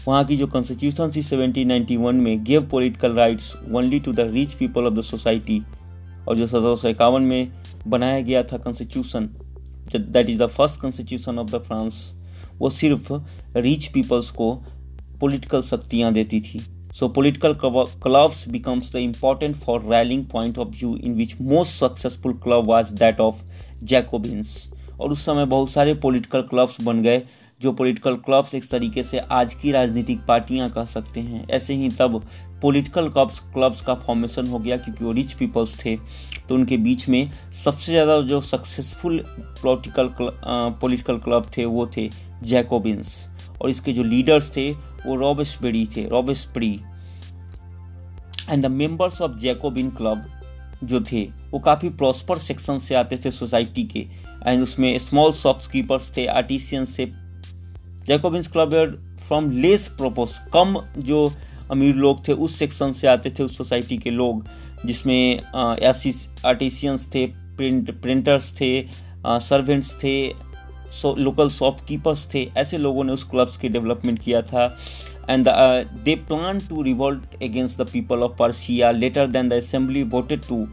वहाँ 0.08 0.24
की 0.24 0.36
जो 0.36 0.46
कॉन्स्टिट्यूशन 0.46 1.10
थी 1.10 1.22
1791 1.22 2.12
में 2.14 2.44
give 2.44 2.68
political 2.70 3.12
rights 3.12 3.54
only 3.74 4.00
to 4.00 4.12
the 4.12 4.20
rich 4.32 4.54
people 4.54 4.86
of 4.86 4.94
the 4.94 5.00
society 5.02 5.62
और 6.28 6.36
जो 6.36 6.46
सत्रह 6.46 6.74
सौ 6.74 6.88
इक्यावन 6.88 7.22
में 7.22 7.52
बनाया 7.86 8.20
गया 8.20 8.42
था 8.42 8.58
constitution 8.58 9.28
that 9.94 10.28
is 10.28 10.42
the 10.42 10.46
first 10.48 10.80
constitution 10.80 11.38
of 11.38 11.50
the 11.50 11.62
France 11.66 12.14
वो 12.58 12.70
सिर्फ़ 12.70 13.12
रिच 13.56 13.86
पीपल्स 13.86 14.30
को 14.30 14.54
पॉलिटिकल 15.20 15.62
शक्तियाँ 15.62 16.12
देती 16.12 16.40
थी। 16.40 16.60
So 16.96 17.08
political 17.08 17.54
clubs 17.62 18.48
becomes 18.48 18.92
the 18.92 18.96
important 18.96 19.56
for 19.56 19.82
rallying 19.90 20.24
point 20.26 20.58
of 20.58 20.68
view 20.70 20.96
in 20.96 21.14
which 21.14 21.36
most 21.40 21.72
successful 21.74 22.32
club 22.44 22.66
was 22.66 22.92
that 22.94 23.20
of 23.20 23.42
Jacobins 23.84 24.56
और 25.00 25.12
उस 25.12 25.24
समय 25.26 25.44
बहुत 25.46 25.70
सारे 25.70 25.94
पॉलिटिकल 25.94 26.42
क्लब्स 26.42 26.80
बन 26.80 27.02
गए, 27.02 27.22
जो 27.60 27.72
पॉलिटिकल 27.72 28.14
क्लब्स 28.16 28.54
एक 28.54 28.68
तरीके 28.70 29.02
से 29.02 29.18
आज 29.18 29.54
की 29.54 29.72
राजनीतिक 29.72 30.24
पार्टियाँ 30.28 30.70
कह 30.70 30.84
सकते 30.84 31.20
हैं। 31.20 31.46
ऐसे 31.48 31.74
ही 31.74 31.88
तब 31.98 32.22
पॉलिटिकल 32.62 33.08
क्लब्स 33.08 33.40
क्लब्स 33.54 33.80
का 33.82 33.94
फॉर्मेशन 33.96 34.46
हो 34.46 34.58
गया 34.58 34.76
क्योंकि 34.76 35.04
वो 35.04 35.12
रिच 35.12 35.32
पीपल्स 35.32 35.78
थे। 35.84 35.96
तो 36.48 36.54
उनके 36.54 36.76
बीच 36.78 37.08
में 37.08 37.30
सबसे 37.54 37.92
ज़्यादा 37.92 38.20
जो 38.22 38.40
सक्सेसफुल 38.42 39.24
पॉलिटिकल 39.62 40.10
पॉलिटिकल 40.20 41.18
क्लब 41.18 41.50
थे, 41.56 41.64
वो 41.64 41.86
थे 41.96 42.08
जैकोबिन्स 42.42 43.26
और 43.62 43.70
इसके 43.70 43.92
जो 43.92 44.02
लीडर्स 44.04 44.50
थे, 44.56 44.70
वो 45.06 45.16
रॉबेस्पेरी 45.16 45.86
थे 45.96 46.08
Robespierre 46.08 46.72
and 48.50 48.62
the 48.62 48.70
members 48.70 49.20
of 49.22 49.36
Jacobin 49.38 49.90
club 49.90 50.24
जो 50.84 51.00
थे, 51.02 51.22
वो 51.50 51.58
काफ़ी 51.58 51.88
प्रॉस्पर 51.90 52.38
सेक्शन 52.38 52.78
से 52.78 52.94
आते 52.94 53.16
थे 53.24 53.30
सोसाइटी 53.30 53.84
के. 53.84 54.06
एंड 54.46 54.62
उसमें 54.62 54.98
स्मॉल 54.98 55.32
शॉपकीपर्स 55.32 56.10
थे 56.16 56.26
आर्टिसियंस 56.28 56.98
थे. 56.98 57.06
Jacobins 58.06 58.48
club 58.48 58.74
from 59.26 59.50
less 59.52 59.88
prosperous 59.88 60.38
कम 60.54 60.78
जो 60.98 61.32
अमीर 61.70 61.94
लोग 61.94 62.26
थे, 62.28 62.32
उस 62.32 62.58
सेक्शन 62.58 62.92
से 62.92 63.06
आते 63.08 63.30
थे 63.30 63.42
उस 63.42 63.56
सोसाइटी 63.56 63.96
के 63.98 64.10
लोग, 64.10 64.44
जिसमें 64.86 65.42
आर्टिसियंस 66.46 67.06
थे 67.14 67.26
प्रिंट 67.56 67.90
प्रिंटर्स 68.02 68.52
थे 68.60 68.70
सर्वेंट्स 69.26 69.94
थे 69.94 70.16
लोकल 71.18 71.48
शॉपकीपर्स 71.50 72.28
थे, 72.34 72.46
ऐसे 72.56 72.78
लोगों 72.78 73.04
ने 73.04 73.12
उस 73.12 73.24
क्लब्स 73.30 73.56
की 73.56 73.68
डेवलपमेंट 73.68 74.18
किया 74.18 74.42
था। 74.42 74.64
And 75.30 75.48
they 76.04 76.14
plan 76.28 76.58
to 76.68 76.82
revolt 76.82 77.42
against 77.42 77.78
the 77.78 77.88
people 77.92 78.22
of 78.22 78.36
Persia 78.38 78.90
later 78.92 79.26
then 79.26 79.48
the 79.48 79.52
assembly 79.54 80.02
voted 80.12 80.40
to 80.48 80.66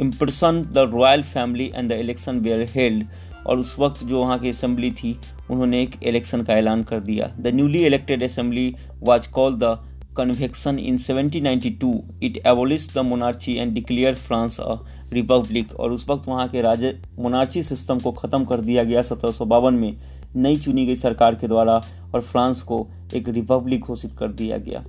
imprison 0.00 0.62
the 0.64 0.90
royal 0.92 1.22
family 1.24 1.70
and 1.74 1.88
the 1.88 1.92
election 1.94 2.38
were 2.40 2.66
held 2.74 3.04
और 3.46 3.58
उस 3.58 3.78
वक्त 3.78 4.04
जो 4.04 4.20
वहाँ 4.20 4.38
की 4.38 4.48
असेंबली 4.48 4.90
थी, 4.92 5.16
उन्होंने 5.50 5.82
एक 5.82 6.02
इलेक्शन 6.02 6.42
का 6.42 6.54
ऐलान 6.54 6.82
कर 6.82 7.00
दिया। 7.00 7.26
The 7.38 7.54
newly 7.54 7.84
elected 7.86 8.22
assembly 8.22 8.74
was 9.02 9.26
called 9.26 9.58
the 9.58 9.78
convention 10.18 10.78
in 10.78 10.98
1792 10.98 11.92
it 12.22 12.36
abolish 12.46 12.88
the 12.94 13.04
monarchy 13.04 13.56
and 13.56 13.72
declare 13.74 14.14
France 14.16 14.60
a 14.60 14.74
republic 15.12 15.74
और 15.74 15.92
उस 15.92 16.08
वक्त 16.08 16.28
वहाँ 16.28 16.48
के 16.48 16.62
राज 16.62 16.84
मोनार्ची 17.18 17.62
सिस्टम 17.62 17.98
को 17.98 18.12
ख़त्म 18.12 18.44
कर 18.44 18.60
दिया 18.60 18.84
गया 18.84 19.02
सत्रह 19.02 19.70
में। 19.70 19.96
नई 20.36 20.56
चुनी 20.56 20.86
गई 20.86 20.96
सरकार 20.96 21.34
के 21.34 21.48
द्वारा 21.48 21.80
और 22.14 22.20
फ्रांस 22.20 22.62
को 22.62 22.86
एक 23.14 23.28
रिपब्लिक 23.28 23.80
घोषित 23.80 24.12
कर 24.18 24.32
दिया 24.32 24.56
गया। 24.58 24.84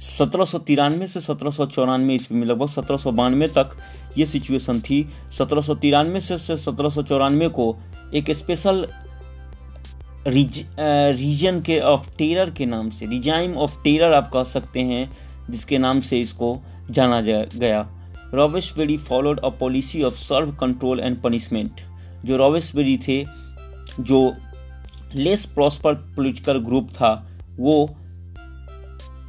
सत्रह 0.00 0.44
सौ 0.44 0.58
तिरानवे 0.58 1.06
से 1.06 1.20
सत्रह 1.20 1.50
सौ 1.50 1.66
चौरानवे 1.66 2.14
ईस्वी 2.14 2.38
में 2.38 2.46
लगभग 2.46 2.68
सत्रह 2.68 2.96
सौ 2.96 3.12
बानवे 3.12 3.46
तक 3.48 3.76
ये 4.18 4.26
सिचुएशन 4.26 4.80
थी। 4.80 5.06
सत्रह 5.32 5.60
सौ 5.60 5.74
से, 5.74 6.38
से 6.38 6.56
सत्रह 6.56 6.88
सौ 6.88 7.02
चौरानवे 7.02 7.48
को 7.48 7.74
एक 8.14 8.30
स्पेशल 8.30 8.86
रीजन 10.26 11.60
के 11.60 11.78
ऑफ़ 11.80 12.08
टेरर 12.18 12.50
के 12.50 12.66
नाम 12.66 12.88
से 12.90 13.06
रिजाइम 13.06 13.52
ऑफ़ 13.54 13.76
टेरर 13.82 14.12
आप 14.12 14.30
कह 14.32 14.44
सकते 14.44 14.80
हैं, 14.80 15.10
जिसके 15.50 15.78
नाम 15.78 16.00
से 16.00 16.20
इसको 16.20 16.56
जाना 16.90 17.20
जा, 17.20 17.44
गया। 17.54 17.88
Robespierre 18.34 18.96
followed 18.98 19.40
a 19.40 19.48
policy 19.50 20.02
of 20.02 20.14
severe 20.14 20.50
control 20.52 21.00
and 21.00 21.20
punishment 21.22 21.80
जो 22.24 22.36
रॉबेस्बेरी 22.36 22.96
थे, 22.98 23.24
जो 24.00 24.32
लेस 25.14 25.46
प्रॉस्पर 25.46 25.94
पॉलिटिकल 26.16 26.58
ग्रुप 26.58 26.88
था, 26.90 27.12
वो 27.58 27.86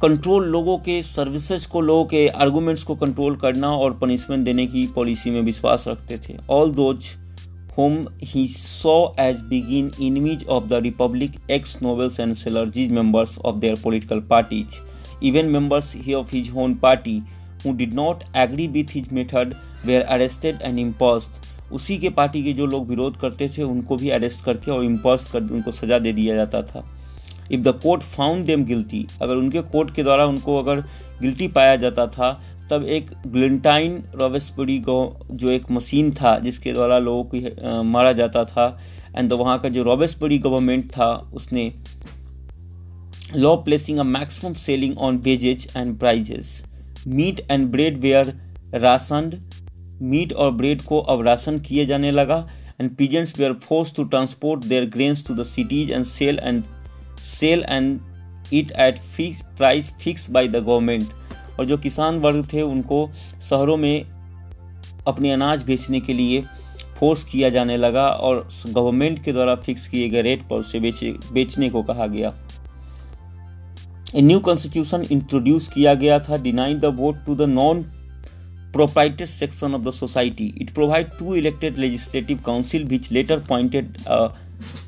कंट्रोल 0.02 0.44
लोगों 0.44 0.76
के 0.78 1.00
सर्विसेज़ 1.02 1.68
को, 1.68 1.80
लोगों 1.80 2.04
के 2.04 2.26
आर्गूमेंट्स 2.28 2.82
को 2.82 2.94
कंट्रोल 2.96 3.36
करना 3.36 3.70
और 3.70 3.98
पनिशमेंट 3.98 4.44
देने 4.44 4.66
की 4.66 4.86
पॉलिसी 4.86 5.30
में 5.30 5.40
विश्वास 5.42 5.84
रखते 5.88 6.18
थे। 6.18 6.36
All 6.50 6.70
those 6.70 7.06
whom 7.78 7.98
he 8.20 8.44
saw 8.52 9.00
as 9.24 9.42
being 9.50 9.90
enemies 10.06 10.44
of 10.56 10.68
the 10.70 10.80
republic 10.82 11.36
ex-nobles 11.56 12.18
and 12.18 12.36
clergy 12.42 12.86
members 13.00 13.36
of 13.50 13.60
their 13.64 13.76
political 13.76 14.22
parties 14.32 14.80
even 15.20 15.52
members 15.52 15.94
of 16.22 16.30
his 16.30 16.50
own 16.64 16.74
party 16.86 17.16
who 17.62 17.74
did 17.74 17.94
not 18.00 18.24
agree 18.34 18.68
with 18.68 18.90
his 18.90 19.12
method 19.20 19.56
were 19.84 20.04
arrested 20.16 20.66
and 20.70 20.86
imposed 20.86 21.46
उसी 21.72 21.96
के 21.98 22.10
party 22.10 22.42
के 22.44 22.52
जो 22.58 22.66
लोग 22.66 22.88
विरोध 22.88 23.16
करते 23.20 23.48
थे 23.56 23.62
उनको 23.62 23.96
भी 23.96 24.10
अरेस्ट 24.18 24.44
करके 24.44 24.70
और 24.70 24.84
इम्पोज 24.84 25.24
कर 25.32 25.50
उनको 25.54 25.70
सजा 25.70 25.98
दे 25.98 26.12
दिया 26.12 26.34
जाता 26.36 26.62
था 26.70 26.84
if 27.52 27.60
the 27.62 27.78
court 27.82 28.02
found 28.02 28.46
them 28.46 28.64
guilty 28.64 29.06
अगर 29.22 29.36
उनके 29.36 29.62
कोर्ट 29.74 29.94
के 29.94 30.02
द्वारा 30.02 30.26
उनको 30.26 30.56
अगर 30.62 30.80
गिल्टी 31.22 31.48
पाया 31.58 31.76
जाता 31.84 32.06
था 32.16 32.30
तब 32.70 32.84
एक 32.86 33.10
ग्लिंटाइन 33.26 34.02
रॉबेस्परी 34.16 34.78
जो 34.80 35.50
एक 35.50 35.70
मशीन 35.70 36.10
था, 36.12 36.38
जिसके 36.38 36.72
द्वारा 36.72 36.98
लोगों 36.98 37.24
को 37.34 37.82
मारा 37.84 38.12
जाता 38.12 38.44
था। 38.44 38.66
एंड 39.16 39.32
वहाँ 39.32 39.58
का 39.60 39.68
जो 39.68 39.82
रॉबेस्परी 39.82 40.38
गवर्नमेंट 40.38 40.90
था, 40.92 41.12
उसने 41.34 41.72
law 43.36 43.54
placing 43.64 43.98
a 43.98 44.02
maximum 44.04 44.54
ceiling 44.56 44.98
on 44.98 45.16
wages 45.24 45.66
and 45.76 45.98
prices 45.98 46.62
meat 47.08 47.40
and 47.50 47.66
bread 47.70 47.98
were 48.00 48.32
ration 48.74 49.32
meat 50.02 50.32
और 50.32 50.50
ब्रेड 50.52 50.82
को 50.82 50.98
अब 51.00 51.22
राशन 51.26 51.58
किए 51.60 51.86
जाने 51.86 52.10
लगा। 52.10 52.44
And 52.80 52.90
peasants 52.96 53.38
were 53.38 53.52
force 53.62 53.94
to 53.94 54.04
transport 54.04 54.64
their 54.64 54.84
grains 54.90 55.26
to 55.26 55.34
the 55.34 55.44
cities 55.44 55.90
and 55.92 56.04
sell 56.06 56.38
and 56.38 56.62
sell 57.24 57.64
and 57.68 58.00
it 58.54 58.72
at 58.80 58.98
fix 59.16 59.42
price 59.58 59.90
fix 60.02 60.30
by 60.30 60.48
the 60.48 60.56
government 60.56 61.08
और 61.58 61.64
जो 61.64 61.76
किसान 61.78 62.18
वर्ग 62.20 62.46
थे, 62.52 62.62
उनको 62.62 63.08
शहरों 63.50 63.76
में 63.76 64.04
अपने 65.06 65.32
अनाज 65.32 65.64
बेचने 65.64 66.00
के 66.00 66.12
लिए 66.12 66.42
फोर्स 66.98 67.22
किया 67.24 67.48
जाने 67.48 67.76
लगा 67.76 68.06
और 68.08 68.46
गवर्नमेंट 68.66 69.22
के 69.24 69.32
द्वारा 69.32 69.54
फिक्स 69.56 69.86
किए 69.88 70.08
गए 70.08 70.22
रेट 70.22 70.42
पर 70.48 70.56
उसे 70.56 70.80
बेचे, 70.80 71.10
बेचने 71.32 71.68
को 71.70 71.82
कहा 71.82 72.06
गया। 72.06 72.32
ए 74.16 74.20
न्यू 74.22 74.38
कॉन्स्टिट्यूशन 74.40 75.04
इंट्रोड्यूस 75.12 75.68
किया 75.68 75.94
गया 75.94 76.18
था 76.18 76.36
denying 76.42 76.80
the 76.80 76.94
vote 76.98 77.24
to 77.26 77.34
the 77.36 77.48
non 77.50 77.82
propertied 78.72 79.26
section 79.28 79.74
of 79.74 79.82
the 79.82 79.90
society 79.90 80.52
it 80.62 80.70
provide 80.74 81.10
to 81.18 81.34
elected 81.34 81.78
legislative 81.78 82.40
council 82.46 82.84
which 82.84 83.10
later 83.12 83.38
pointed 83.48 83.96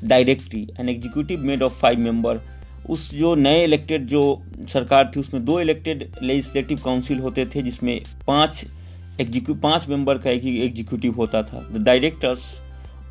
directory 0.03 0.67
an 0.79 0.89
executive 0.89 1.43
made 1.45 1.63
of 1.63 1.79
five 1.81 1.99
members 1.99 2.50
उस 2.89 3.09
जो 3.15 3.33
नए 3.35 3.63
elected 3.63 4.05
जो 4.07 4.21
सरकार 4.69 5.11
थी, 5.15 5.19
उसमें 5.19 5.43
दो 5.45 5.59
इलेक्टेड 5.59 6.09
लेजिस्लेटिव 6.23 6.79
काउंसिल 6.85 7.19
होते 7.19 7.45
थे, 7.45 7.61
जिसमें 7.61 8.01
पाँच 8.27 8.65
एग्जीक्यू 9.21 9.55
पाँच 9.57 9.87
मेंबर 9.89 10.17
का 10.17 10.29
एक 10.29 10.45
एग्जीक्यूटिव 10.45 11.13
होता 11.13 11.41
था। 11.43 11.67
The 11.73 11.83
directors 11.83 12.43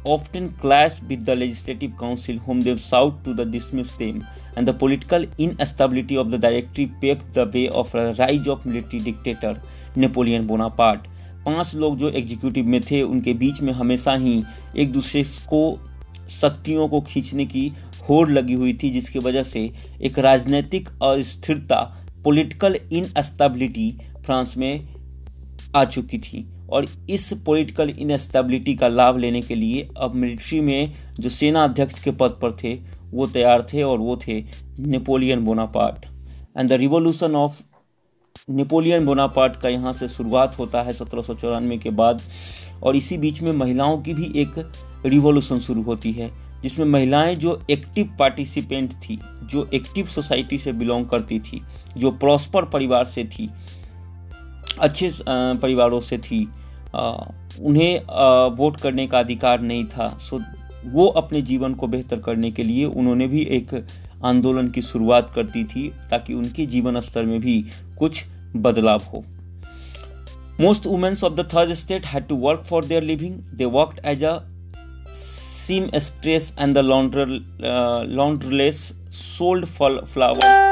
often 0.09 0.47
clash 0.61 1.01
with 1.05 1.25
the 1.25 1.31
legislative 1.31 1.93
council 2.01 2.39
whom 2.39 2.63
they 2.63 2.77
sought 2.77 3.25
to 3.25 3.35
the 3.35 3.49
dismiss 3.51 3.93
them 3.99 4.23
and 4.59 4.69
the 4.69 4.77
political 4.81 5.27
instability 5.41 6.17
of 6.17 6.29
the 6.29 6.41
directive 6.41 6.95
paved 7.01 7.23
the 7.37 7.51
way 7.55 7.67
of 7.69 7.97
rise 7.97 8.49
of 8.49 8.69
military 8.69 9.01
dictator 9.01 9.61
Napoleon 9.97 10.47
Bonaparte 10.47 11.07
पाँच 11.47 11.75
लोग 11.75 11.99
जो 11.99 12.11
executive 12.11 12.65
में 12.65 12.81
थे, 12.81 13.03
उनके 13.03 13.35
बीच 13.35 13.61
में 13.63 13.73
हमेशा 13.73 14.15
ही 14.15 14.43
एक 14.77 14.93
दूसरे 14.93 15.23
को, 15.49 15.79
शक्तियों 16.31 16.89
को 16.89 17.01
खींचने 17.01 17.45
की 17.47 17.73
होड़ 18.11 18.31
लगी 18.31 18.55
हुई 18.55 18.73
थी, 18.75 18.91
जिसकी 18.91 19.19
वजह 19.19 19.43
से 19.45 19.71
एक 20.03 20.19
राजनीतिक 20.19 20.89
अस्थिरता 21.03 21.83
पॉलिटिकल 22.25 22.79
इनस्टेबिलिटी 22.93 23.91
फ्रांस 24.25 24.57
में 24.57 24.89
आ 25.77 25.85
चुकी 25.85 26.19
थी। 26.19 26.47
और 26.71 26.87
इस 27.11 27.33
पॉलिटिकल 27.47 27.89
इनस्टेबिलिटी 27.91 28.75
का 28.75 28.89
लाभ 28.89 29.17
लेने 29.19 29.41
के 29.43 29.55
लिए 29.55 29.89
अब 29.97 30.15
मिलिट्री 30.15 30.61
में 30.61 30.93
जो 31.21 31.29
सेना 31.29 31.65
अध्यक्ष 31.65 32.03
के 32.03 32.11
पद 32.11 32.39
पर 32.43 32.57
थे, 32.63 32.75
वो 33.11 33.27
तैयार 33.27 33.67
थे 33.73 33.83
और 33.83 33.99
वो 33.99 34.17
थे 34.27 34.43
Napoleon 34.81 35.45
Bonaparte. 35.45 36.07
And 36.59 36.69
the 36.69 36.73
revolution 36.73 37.35
of 37.37 37.61
Napoleon 38.51 39.07
Bonaparte 39.07 39.57
का 39.57 39.69
यहाँ 39.69 39.93
से 39.93 40.09
शुरुआत 40.09 40.59
होता 40.59 40.83
है 40.83 40.93
सत्रह 40.93 41.23
सौ 41.23 41.35
चौरानवे 41.35 41.79
के 41.79 41.91
बाद, 41.93 42.23
और 42.83 42.97
इसी 42.97 43.19
बीच 43.19 43.43
में 43.43 43.53
महिलाओं 43.53 43.99
की 44.03 44.15
भी 44.15 44.33
एक 44.37 44.59
रिवोल्यूशन 45.07 45.59
शुरू 45.59 45.83
होती 45.83 46.13
है। 46.13 46.31
जिसमें 46.63 46.87
महिलाएँ 46.87 47.35
जो 47.37 47.61
एक्टिव 47.71 48.15
पार्टिसिपेंट 48.19 48.93
थी, 48.95 49.19
जो 49.45 49.69
एक्टिव 49.75 50.07
सोसाइटी 50.07 50.59
से 50.59 50.73
बिलोंग 50.73 51.07
करती 51.07 51.39
थी, 51.41 51.63
जो 51.97 52.11
प्रॉस्पर 52.11 52.65
परिवार 52.65 53.05
से 53.05 53.25
थी, 53.25 53.51
अच्छे 54.81 55.11
परिवारों 55.23 56.01
से 56.01 56.19
थी 56.19 56.45
उन्हें 57.61 58.01
वोट 58.57 58.77
करने 58.77 59.07
का 59.07 59.19
अधिकार 59.19 59.61
नहीं 59.61 59.85
था 59.85 60.07
सो 60.19 60.41
वो 60.87 61.07
अपने 61.07 61.43
जीवन 61.43 61.75
को 61.75 61.87
बेहतर 61.87 62.21
करने 62.21 62.51
के 62.51 62.63
लिए 62.63 62.85
उन्होंने 62.85 63.27
भी 63.29 63.43
एक 63.51 63.75
आंदोलन 64.25 64.69
की 64.69 64.83
शुरुआत 64.83 65.33
करती 65.35 65.65
थी 65.65 65.89
ताकि 66.11 66.35
उनके 66.35 66.67
जीवन 66.67 67.01
स्तर 67.01 67.25
में 67.25 67.41
भी 67.41 67.65
कुछ 67.99 68.25
बदलाव 68.57 69.03
हो। 69.13 69.25
Most 70.61 70.87
womens 70.87 71.25
of 71.25 71.35
the 71.35 71.49
third 71.55 71.73
state 71.75 72.07
had 72.07 72.27
to 72.29 72.37
work 72.37 72.63
for 72.65 72.85
their 72.85 73.03
living 73.03 73.35
they 73.35 73.65
worked 73.65 74.01
as 74.05 74.25
a 74.25 74.39
seamstress 75.71 76.53
and 76.59 76.75
the 76.75 76.83
laundry, 76.83 77.45
uh, 77.63 78.05
laundress 78.21 78.93
sold 79.11 79.69
flowers 79.69 80.69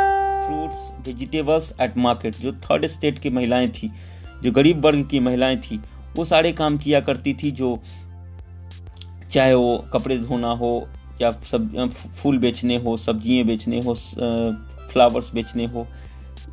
fruits 0.48 0.76
vegetables 1.06 1.72
at 1.80 1.96
market 1.96 2.36
जो 2.40 2.52
थर्ड 2.64 2.86
स्टेट 2.86 3.18
की 3.18 3.30
महिलाएँ 3.30 3.68
थी 3.68 3.90
जो 4.42 4.52
गरीब 4.52 4.84
वर्ग 4.84 5.06
की 5.10 5.20
महिलाएँ 5.20 5.56
थी 5.56 5.80
वो 6.16 6.24
सारे 6.24 6.52
काम 6.52 6.78
किया 6.78 7.00
करती 7.00 7.34
थी 7.42 7.50
जो 7.50 7.78
चाहे 9.30 9.54
वो 9.54 9.76
कपड़े 9.92 10.18
धोना 10.18 10.52
हो 10.52 10.70
या 11.22 11.32
सब 11.44 11.90
फूल 11.90 12.38
बेचने 12.38 12.76
हो 12.76 12.96
सब्ज़ियाँ 12.96 13.44
बेचने 13.46 13.80
हो 13.80 13.94
फ्लावर्स 14.92 15.32
बेचने 15.34 15.66
हो 15.66 15.86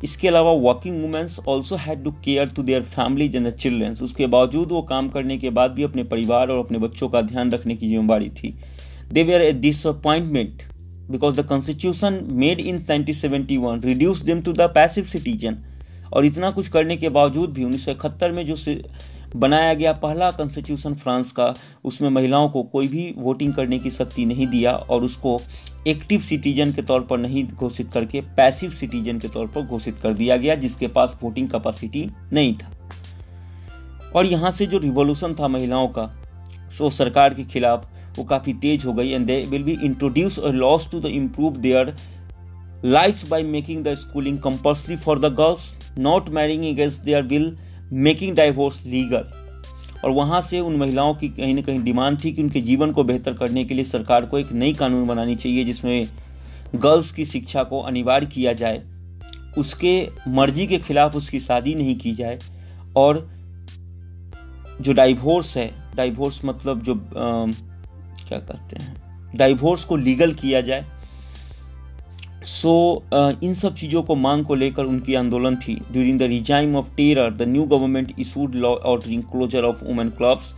इसके 0.04 0.28
अलावा 0.28 0.52
working 0.52 1.00
womens 1.02 1.38
also 1.48 1.76
had 1.76 2.02
to 2.04 2.10
care 2.24 2.48
to 2.48 2.62
their 2.62 2.82
families 2.82 3.36
and 3.36 3.46
the 3.46 3.50
childrens 3.50 4.02
उसके 4.02 4.26
बावजूद 4.26 4.72
वो 4.72 4.82
काम 4.82 5.08
करने 5.08 5.36
के 5.38 5.50
बाद 5.50 5.70
भी 5.70 5.82
अपने 5.82 6.04
परिवार 6.04 6.48
और 6.48 6.58
अपने 6.58 6.78
बच्चों 6.78 7.08
का 7.08 7.22
ध्यान 7.22 7.50
रखने 7.52 7.76
की 7.76 7.88
जिम्मेवारी 7.88 8.28
थी। 8.30 8.54
They 9.12 9.22
were 9.22 9.42
a 9.42 9.52
disappointment 9.52 10.62
because 11.10 11.40
the 11.40 11.46
constitution 11.46 12.20
made 12.32 12.60
in 12.60 12.78
1971 12.78 13.84
reduce 13.84 14.20
them 14.22 14.40
to 14.42 14.52
the 14.52 14.70
passive 14.74 15.04
citizen 15.04 15.58
और 16.12 16.24
इतना 16.24 16.50
कुछ 16.50 16.68
करने 16.68 16.96
के 16.96 17.08
बावजूद 17.08 17.50
भी 17.50 17.64
उन्नीस 17.64 17.84
सौ 17.84 17.90
इकहत्तर 17.90 18.32
में 18.32 18.44
जो 18.46 18.56
बनाया 19.36 19.72
गया 19.74 19.92
पहला 19.92 20.30
कॉन्स्टिट्यूशन 20.30 20.94
फ्रांस 20.94 21.32
का, 21.32 21.54
उसमें 21.84 22.08
महिलाओं 22.10 22.48
को 22.48 22.62
कोई 22.62 22.88
भी 22.88 23.14
वोटिंग 23.18 23.52
करने 23.54 23.78
की 23.78 23.90
शक्ति 23.90 24.24
नहीं 24.24 24.46
दिया 24.46 24.72
और 24.72 25.02
उसको 25.02 25.40
एक्टिव 25.86 26.20
सिटीजन 26.20 26.72
के 26.72 26.82
तौर 26.82 27.00
पर 27.00 27.18
नहीं 27.18 27.44
घोषित 27.44 27.90
करके, 27.92 28.20
पैसिव 28.36 28.70
सिटीजन 28.70 29.18
के 29.18 29.28
तौर 29.28 29.46
पर 29.46 29.62
घोषित 29.62 29.98
कर 30.02 30.14
दिया 30.14 30.36
गया, 30.36 30.54
जिसके 30.54 30.86
पास 30.88 31.18
वोटिंग 31.22 31.48
कैपेसिटी 31.48 32.08
नहीं 32.32 32.54
था। 32.54 32.72
और 34.14 34.26
यहाँ 34.26 34.50
से 34.50 34.66
जो 34.66 34.78
रिवॉल्यूशन 34.78 35.34
था 35.40 35.48
महिलाओं 35.48 35.88
का, 35.88 36.02
वो 36.80 36.90
सरकार 36.90 37.34
के 37.34 37.44
खिलाफ 37.44 37.88
वो 38.18 38.24
काफ़ी 38.24 38.52
तेज 38.54 38.84
हो 38.86 38.92
गई 38.92 39.10
and 39.10 39.26
they 39.26 39.40
will 39.50 39.62
be 39.62 39.72
introduce 39.84 40.38
laws 40.44 40.90
to 40.92 41.00
the 41.00 41.06
improve 41.06 41.56
their 41.56 41.94
life 42.84 43.28
by 43.30 43.42
making 43.42 43.82
the 43.84 43.94
schooling 43.94 44.38
compulsory 44.38 44.96
for 44.96 45.18
the 45.18 45.32
girls 45.34 45.74
not 45.98 46.28
marrying 46.30 46.64
against 46.68 47.02
their 47.02 47.22
will 47.22 47.56
making 47.92 48.34
divorce 48.36 48.84
legal 48.86 49.45
और 50.04 50.10
वहाँ 50.10 50.40
से 50.40 50.60
उन 50.60 50.76
महिलाओं 50.76 51.14
की 51.14 51.28
कहीं 51.28 51.54
ना 51.54 51.60
कहीं 51.60 51.82
डिमांड 51.82 52.18
थी 52.24 52.32
कि 52.32 52.42
उनके 52.42 52.60
जीवन 52.60 52.92
को 52.92 53.04
बेहतर 53.04 53.34
करने 53.34 53.64
के 53.64 53.74
लिए 53.74 53.84
सरकार 53.84 54.26
को 54.26 54.38
एक 54.38 54.52
नई 54.52 54.72
कानून 54.72 55.06
बनानी 55.06 55.36
चाहिए 55.36 55.64
जिसमें 55.64 56.08
गर्ल्स 56.74 57.12
की 57.12 57.24
शिक्षा 57.24 57.62
को 57.62 57.80
अनिवार्य 57.80 58.26
किया 58.26 58.52
जाए 58.52 58.82
उसके 59.58 60.08
मर्ज़ी 60.28 60.66
के 60.66 60.78
खिलाफ 60.78 61.16
उसकी 61.16 61.40
शादी 61.40 61.74
नहीं 61.74 61.96
की 61.98 62.12
जाए 62.12 62.38
और 62.96 63.26
जो 64.80 64.92
डाइवोर्स 64.92 65.56
है 65.56 65.70
डाइवोर्स 65.96 66.44
मतलब 66.44 66.82
जो 66.82 66.94
आ, 66.94 67.46
क्या 68.28 68.38
कहते 68.38 68.82
हैं 68.82 69.36
डाइवोर्स 69.36 69.84
को 69.84 69.96
लीगल 69.96 70.32
किया 70.32 70.60
जाए 70.60 70.84
सो 72.46 73.02
so, 73.04 73.14
uh, 73.14 73.44
इन 73.44 73.54
सब 73.54 73.74
चीज़ों 73.74 74.02
को 74.02 74.14
मांग 74.14 74.44
को 74.44 74.54
लेकर 74.54 74.84
उनकी 74.84 75.14
आंदोलन 75.14 75.56
थी। 75.56 75.74
During 75.92 76.18
the 76.18 76.22
regime 76.22 76.76
of 76.76 76.94
terror 76.96 77.30
the 77.30 77.42
new 77.42 77.64
government 77.64 78.12
issued 78.20 78.54
law 78.54 78.68
ordering 78.68 79.22
closure 79.22 79.64
of 79.64 79.84
women 79.84 80.10
clubs 80.10 80.54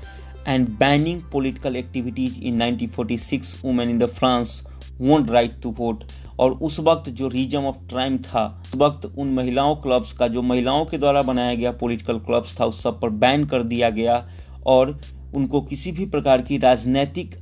and 0.48 0.68
banning 0.68 1.22
political 1.32 1.76
activities 1.76 2.40
in 2.40 2.62
1946 2.62 3.64
women 3.64 3.90
in 3.90 3.98
the 3.98 4.06
France 4.06 4.66
won 5.00 5.30
right 5.30 5.60
to 5.62 5.70
vote 5.70 6.04
और 6.38 6.52
उस 6.52 6.80
वक्त 6.80 7.10
जो 7.10 7.28
रीजम 7.28 7.60
ऑफ़ 7.60 7.76
ट्राइम 7.88 8.18
था 8.18 8.62
उस 8.66 8.76
वक्त 8.76 9.12
उन 9.18 9.28
महिलाओं 9.28 9.76
क्लब्स 9.76 10.12
का 10.12 10.28
जो 10.28 10.42
महिलाओं 10.42 10.84
के 10.84 10.98
द्वारा 10.98 11.22
बनाया 11.22 11.54
गया 11.54 11.72
पॉलिटिकल 11.72 12.18
क्लब्स 12.18 12.60
था 12.60 12.64
उस 12.64 12.82
सब 12.82 13.00
पर 13.00 13.10
बैन 13.10 13.44
कर 13.44 13.62
दिया 13.62 13.90
गया। 13.90 14.28
और 14.66 15.00
उनको 15.34 15.60
किसी 15.60 15.92
भी 15.92 16.06
प्रकार 16.06 16.42
की 16.42 16.58
राजनैतिक 16.58 17.34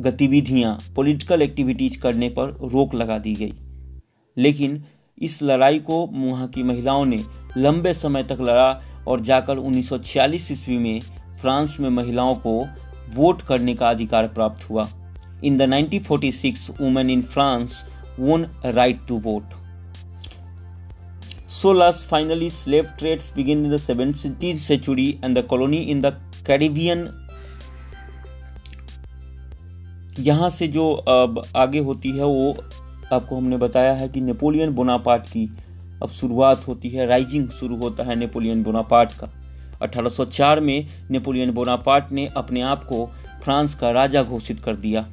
गतिविधियाँ 0.00 0.78
पॉलिटिकल 0.96 1.42
एक्टिविटीज़ 1.42 1.98
करने 2.00 2.28
पर 2.28 2.48
रोक 2.72 2.94
लगा 2.94 3.18
दी 3.18 3.34
गई। 3.34 3.52
लेकिन 4.38 4.84
इस 5.18 5.42
लड़ाई 5.42 5.78
को 5.78 6.06
वहाँ 6.06 6.48
की 6.48 6.62
महिलाओं 6.62 7.04
ने 7.04 7.24
लंबे 7.56 7.92
समय 7.92 8.22
तक 8.22 8.38
लड़ा 8.40 8.82
और 9.08 9.20
जाकर 9.20 9.58
1946 9.58 10.52
ईस्वी 10.52 10.78
में 10.78 11.00
फ्रांस 11.40 11.76
में 11.80 11.90
महिलाओं 11.90 12.34
को 12.34 12.66
वोट 13.14 13.42
करने 13.42 13.74
का 13.74 13.90
अधिकार 13.90 14.28
प्राप्त 14.28 14.70
हुआ। 14.70 14.88
In 15.44 15.56
the 15.56 15.62
1946 15.62 16.70
women 16.80 17.10
in 17.10 17.22
France 17.22 17.84
won 18.20 18.46
right 18.64 19.06
to 19.08 19.18
vote 19.18 19.42
last, 21.74 22.08
finally, 22.10 22.48
slave 22.50 22.86
trades 22.96 23.30
begin 23.30 23.64
in 23.64 23.70
the 23.70 23.78
17th 23.78 24.60
century 24.60 25.18
and 25.22 25.36
the 25.36 25.42
colony 25.42 25.90
in 25.90 26.00
the 26.00 26.12
Caribbean. 26.46 27.06
यहाँ 30.18 30.50
से 30.50 30.68
जो 30.68 30.92
आगे 31.56 31.78
होती 31.78 32.10
है 32.10 32.24
वो 32.24 32.56
आपको 33.12 33.36
हमने 33.36 33.56
बताया 33.56 33.92
है 33.92 34.08
कि 34.08 34.20
नेपोलियन 34.20 34.70
बोनापार्ट 34.70 35.26
की 35.26 35.44
अब 36.02 36.08
शुरुआत 36.08 36.66
होती 36.68 36.88
है, 36.88 37.06
राइजिंग 37.06 37.48
शुरू 37.48 37.76
होता 37.76 38.04
है 38.04 38.16
नेपोलियन 38.16 38.62
बोनापार्ट 38.62 39.12
का। 39.12 39.30
1804 39.82 40.60
में 40.60 40.86
नेपोलियन 41.10 41.50
बोनापार्ट 41.50 42.12
ने 42.12 42.26
अपने 42.36 42.60
आप 42.60 42.84
को 42.84 43.06
फ्रांस 43.44 43.74
का 43.74 43.90
राजा 43.90 44.22
घोषित 44.22 44.60
कर 44.60 44.76
दिया। 44.76 45.06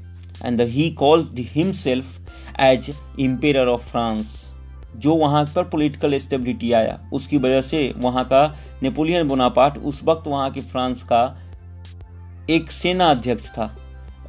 And 0.46 0.62
he 0.62 0.90
called 0.90 1.40
himself 1.40 2.20
as 2.60 2.92
emperor 3.20 3.68
of 3.68 3.82
France 3.82 4.56
जो 4.96 5.16
वहाँ 5.16 5.44
पर 5.46 5.64
पॉलिटिकल 5.64 6.18
स्टेबिलिटी 6.18 6.72
आया। 6.72 7.00
उसकी 7.14 7.38
वजह 7.38 7.62
से 7.62 7.94
वहाँ 7.98 8.24
का 8.26 8.46
नेपोलियन 8.84 9.28
बोनापार्ट 9.28 9.78
उस 9.78 10.04
वक्त 10.04 10.28
वहाँ 10.28 10.50
के 10.52 10.62
फ्रांस 10.62 11.04
का 11.04 11.22
एक 12.50 12.72
सेना 12.72 13.10
अध्यक्ष 13.10 13.50
था। 13.50 13.76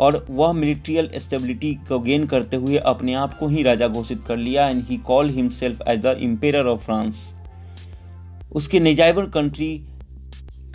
और 0.00 0.24
वह 0.30 0.52
मिलिट्रियल 0.52 1.10
स्टेबिलिटी 1.16 1.74
को 1.88 1.98
गेन 2.00 2.26
करते 2.26 2.56
हुए 2.56 2.76
अपने 2.86 3.14
आप 3.14 3.38
को 3.38 3.48
ही 3.48 3.62
राजा 3.62 3.88
घोषित 3.88 4.22
कर 4.26 4.36
लिया 4.36 4.68
and 4.68 4.82
he 4.82 4.96
call 4.96 5.30
himself 5.30 5.82
as 5.88 6.00
the 6.00 6.16
emperor 6.20 6.66
of 6.66 6.80
France 6.80 7.34
उसके 8.52 8.80
नेजाइबर 8.80 9.26
कंट्री 9.30 9.70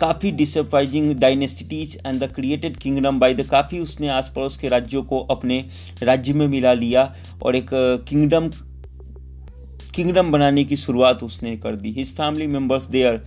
काफ़ी 0.00 0.30
dispossessing 0.32 1.14
dynasties 1.14 1.96
and 2.06 2.18
the 2.24 2.32
created 2.32 2.76
kingdom 2.76 3.18
by 3.18 3.34
the 3.34 3.46
काफ़ी 3.46 3.78
उसने 3.78 4.08
आस 4.08 4.32
पड़ोस 4.36 4.56
के 4.56 4.68
राज्यों 4.68 5.02
को 5.02 5.20
अपने 5.30 5.64
राज्य 6.02 6.32
में 6.32 6.46
मिला 6.48 6.72
लिया 6.74 7.14
और 7.42 7.56
एक 7.56 7.70
किंगडम 8.08 8.50
किंगडम 9.94 10.32
बनाने 10.32 10.64
की 10.64 10.76
शुरुआत 10.76 11.22
उसने 11.22 11.56
कर 11.56 11.76
दी। 11.76 11.92
His 11.92 12.12
family 12.14 12.46
members 12.46 12.84
their 12.86 13.22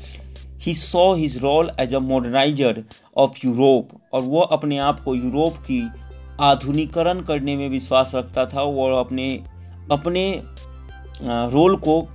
he 0.60 0.74
saw 0.74 1.14
his 1.14 1.38
role 1.38 1.72
as 1.80 1.96
a 1.96 2.00
moderniser 2.00 2.84
of 3.18 3.38
Europe 3.46 3.90
और 4.14 4.22
वह 4.22 4.48
अपने 4.52 4.78
आप 4.78 5.00
को 5.00 5.16
यूरोप 5.16 5.58
की 5.58 5.90
आधुनिकरण 6.40 7.22
करने 7.22 7.56
में 7.56 7.70
विश्वास 7.70 8.12
रखता 8.16 8.46
था 8.46 8.62
और 8.62 8.94
अपने 9.06 9.44
अपने 9.92 10.42
रोल 11.24 11.76
को 11.76 12.08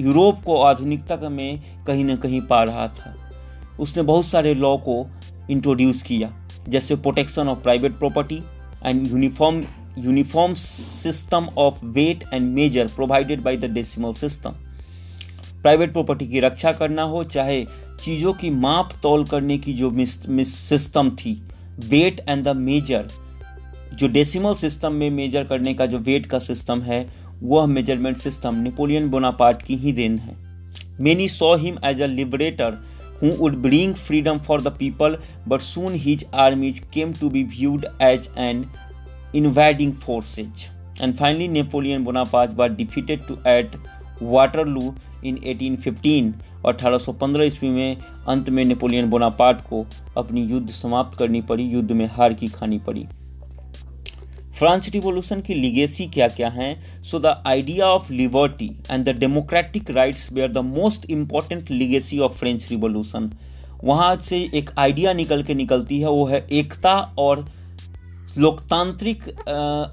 यूरोप 0.00 0.42
को 0.42 0.60
आधुनिकता 0.62 1.28
में 1.28 1.84
कहीं 1.84 2.04
ना 2.04 2.16
कहीं 2.16 2.40
पा 2.40 2.62
रहा 2.62 2.88
था। 2.88 3.14
उसने 3.80 4.02
बहुत 4.02 4.24
सारे 4.24 4.54
लॉ 4.54 4.76
को 4.76 5.06
इंट्रोड्यूस 5.50 6.02
किया, 6.02 6.48
जैसे 6.68 6.96
protection 6.96 7.48
of 7.48 7.58
private 7.58 7.98
property 7.98 8.42
and 8.86 9.06
uniform 9.06 9.64
uniform 9.98 10.54
system 10.54 11.48
of 11.58 11.84
weight 11.84 12.24
and 12.34 12.54
measure 12.54 12.86
provided 12.86 13.42
by 13.42 13.56
the 13.56 13.64
decimal 13.64 14.12
system 14.12 14.56
private 15.62 15.92
property 15.92 16.26
की 16.26 16.40
रक्षा 16.40 16.72
करना 16.72 17.02
हो, 17.02 17.22
चाहे 17.24 17.64
चीज़ों 18.00 18.32
की 18.32 18.50
माप 18.50 18.92
तोल 19.02 19.24
करने 19.26 19.58
की 19.58 19.72
जो 19.74 19.92
सिस्टम 20.44 21.10
थी, 21.12 21.32
वेट 21.80 22.20
एंड 22.28 22.44
द 22.44 22.56
मेजर, 22.56 23.08
जो 23.94 24.08
डेसिमल 24.08 24.54
सिस्टम 24.56 24.92
में 24.92 25.10
मेजर 25.10 25.44
करने 25.44 25.74
का 25.74 25.86
जो 25.86 25.98
वेट 26.00 26.26
का 26.26 26.38
सिस्टम 26.40 26.82
है, 26.82 27.06
वह 27.42 27.66
मेज़रमेंट 27.66 28.16
सिस्टम 28.16 28.54
नेपोलियन 28.56 29.08
बोनापार्ट 29.10 29.62
की 29.62 29.76
ही 29.76 29.92
देन 29.92 30.18
है। 30.18 30.36
Many 31.00 31.28
saw 31.28 31.54
him 31.56 31.78
as 31.84 32.02
a 32.02 32.06
liberator, 32.06 32.78
who 33.22 33.30
would 33.38 33.56
bring 33.62 33.94
freedom 33.96 34.38
for 34.38 34.62
the 34.62 34.68
people, 34.78 35.16
but 35.48 35.60
soon 35.60 35.94
his 35.96 36.24
armies 36.36 36.78
came 36.94 37.12
to 37.12 37.30
be 37.30 37.42
viewed 37.50 37.86
as 38.02 38.28
an 38.38 38.64
invading 39.34 39.92
forces. 39.94 40.66
And 41.02 41.14
finally 41.16 41.48
Napoleon 41.48 42.04
Bonaparte 42.04 42.52
were 42.58 42.68
defeated 42.74 43.26
to 43.26 43.36
at 43.46 43.76
Waterloo 44.22 44.92
in 45.24 45.38
1815 45.44 46.32
और 46.64 46.74
1815 46.74 47.42
ईस्वी 47.42 47.70
में 47.70 47.96
अंत 48.28 48.48
में 48.50 48.64
Napoleon 48.64 49.10
Bonaparte 49.10 49.60
को 49.60 49.84
अपनी 50.16 50.42
युद्ध 50.42 50.68
समाप्त 50.70 51.18
करनी 51.18 51.40
पड़ी, 51.42 51.64
युद्ध 51.64 51.92
में 51.92 52.06
हार 52.06 52.34
की 52.34 52.48
खानी 52.48 52.78
पड़ी। 52.78 53.06
फ्रांस 54.58 54.88
रिवोल्यूशन 54.88 55.40
की 55.40 55.54
लिगेसी 55.54 56.06
क्या 56.06 56.28
क्या 56.28 56.48
हैं? 56.48 57.02
So 57.02 57.18
the 57.18 57.42
idea 57.46 57.86
of 57.86 58.12
liberty 58.12 58.70
and 58.90 59.04
the 59.04 59.16
democratic 59.18 59.90
rights 59.90 60.32
were 60.32 60.52
the 60.52 60.58
most 60.58 61.10
important 61.10 61.70
legacy 61.70 62.18
of 62.18 62.32
French 62.32 62.66
revolution 62.70 63.30
वहाँ 63.84 64.16
से 64.16 64.38
एक 64.54 64.70
आइडिया 64.78 65.12
निकल 65.12 65.42
के 65.42 65.54
निकलती 65.54 66.00
है, 66.00 66.08
वो 66.08 66.24
है 66.26 66.46
एकता 66.52 66.94
और 67.18 67.44
लोकतांत्रिक 68.38 69.28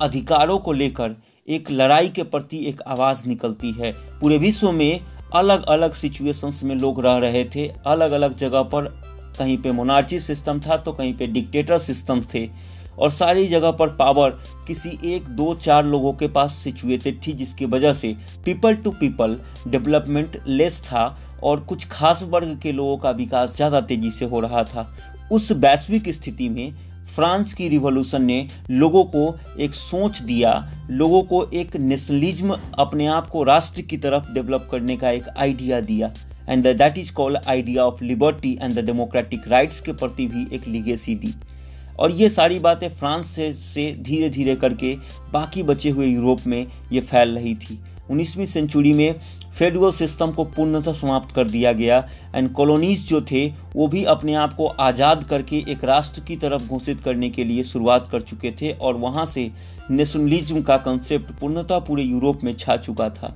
अधिकारों 0.01 0.57
को 0.59 0.73
लेकर। 0.73 1.15
एक 1.47 1.69
लड़ाई 1.71 2.07
के 2.09 2.23
प्रति 2.23 2.57
एक 2.67 2.81
आवाज़ 2.81 3.25
निकलती 3.27 3.71
है। 3.71 3.91
पूरे 4.19 4.37
विश्व 4.37 4.71
में 4.71 5.01
अलग 5.35 5.65
अलग 5.65 5.93
सिचुएशंस 5.93 6.61
में 6.63 6.75
लोग 6.75 7.03
रह 7.05 7.17
रहे 7.17 7.43
थे। 7.45 7.67
अलग 7.87 8.11
अलग 8.11 8.35
जगह 8.37 8.63
पर 8.63 8.85
कहीं 9.37 9.57
पे 9.57 9.71
मोनार्ची 9.71 10.19
सिस्टम 10.19 10.59
था 10.59 10.77
तो 10.77 10.93
कहीं 10.93 11.13
पे 11.13 11.27
डिक्टेटर 11.27 11.77
सिस्टम 11.77 12.21
थे। 12.33 12.47
और 12.99 13.09
सारी 13.09 13.47
जगह 13.47 13.71
पर 13.71 13.89
पावर 13.89 14.29
किसी 14.67 14.97
एक, 15.05 15.27
दो, 15.27 15.53
चार 15.55 15.85
लोगों 15.85 16.13
के 16.13 16.27
पास 16.27 16.53
सिचुएटेड 16.53 17.19
थी, 17.27 17.33
जिसकी 17.33 17.65
वजह 17.65 17.93
से 17.93 18.15
people 18.45 18.75
to 18.75 18.91
people 18.91 19.39
development 19.67 20.41
less 20.47 20.81
था 20.83 21.05
और 21.43 21.59
कुछ 21.59 21.87
खास 21.91 22.23
वर्ग 22.23 22.57
के 22.63 22.71
लोगों 22.71 22.97
का 22.97 23.11
विकास 23.11 23.55
ज़्यादा 23.55 23.81
तेज़ी 23.81 24.11
से 24.11 24.25
हो 24.25 24.39
रहा 24.39 24.63
था। 24.63 24.87
उस 25.31 25.51
वैश्विक 25.51 26.09
स्थिति 26.09 26.49
में 26.49 26.73
फ्रांस 27.05 27.53
की 27.53 27.67
रिवॉल्यूशन 27.69 28.23
ने 28.23 28.47
लोगों 28.71 29.03
को 29.05 29.35
एक 29.59 29.73
सोच 29.73 30.21
दिया, 30.21 30.53
लोगों 30.89 31.21
को 31.23 31.43
एक 31.53 31.75
नेशनलिज्म 31.75 32.59
अपने 32.79 33.07
आप 33.07 33.27
को 33.27 33.43
राष्ट्र 33.43 33.81
की 33.81 33.97
तरफ़ 33.97 34.31
डेवलप 34.33 34.67
करने 34.71 34.97
का 34.97 35.09
एक 35.09 35.29
आइडिया 35.29 35.79
दिया। 35.81 36.11
And 36.49 36.67
that 36.67 36.97
is 36.97 37.13
called 37.13 37.37
idea 37.47 37.83
of 37.83 38.03
liberty 38.03 38.57
and 38.61 38.73
the 38.73 38.85
democratic 38.85 39.47
rights 39.47 39.81
के 39.81 39.93
प्रति 39.93 40.27
भी 40.27 40.47
एक 40.55 40.67
लीगेसी 40.67 41.15
दी। 41.15 41.33
और 41.99 42.11
ये 42.11 42.29
सारी 42.29 42.59
बातें 42.59 42.87
फ्रांस 42.89 43.27
से 43.27 43.51
से 43.53 43.91
धीरे 44.01 44.29
धीरे 44.29 44.55
करके 44.55 44.95
बाकी 45.33 45.63
बचे 45.63 45.89
हुए 45.89 46.07
यूरोप 46.07 46.47
में 46.47 46.65
ये 46.91 47.01
फैल 47.01 47.35
रही 47.35 47.55
थी। 47.55 47.79
19वीं 48.11 48.45
सेंचुरी 48.45 48.93
में 48.93 49.19
फेडरल 49.59 49.91
सिस्टम 49.91 50.31
को 50.31 50.43
पूर्णतः 50.45 50.93
समाप्त 50.93 51.35
कर 51.35 51.47
दिया 51.47 51.71
गया 51.73 51.97
एंड 52.35 52.51
कॉलोनीज 52.51 53.07
जो 53.07 53.21
थे, 53.21 53.45
वो 53.75 53.87
भी 53.87 54.03
अपने 54.03 54.33
आप 54.35 54.53
को 54.53 54.67
आज़ाद 54.67 55.23
करके 55.23 55.63
एक 55.71 55.83
राष्ट्र 55.83 56.21
की 56.21 56.35
तरफ़ 56.35 56.67
घोषित 56.67 57.01
करने 57.01 57.29
के 57.29 57.43
लिए 57.43 57.63
शुरुआत 57.63 58.09
कर 58.11 58.21
चुके 58.21 58.51
थे 58.51 58.71
और 58.71 58.97
वहाँ 58.97 59.25
से 59.25 59.51
नेशनलिज्म 59.91 60.61
का 60.61 60.77
कंसेप्ट 60.77 61.31
पूर्णतः 61.39 61.79
पूरे 61.79 62.03
यूरोप 62.03 62.43
में 62.43 62.53
छा 62.53 62.77
चुका 62.77 63.09
था। 63.09 63.35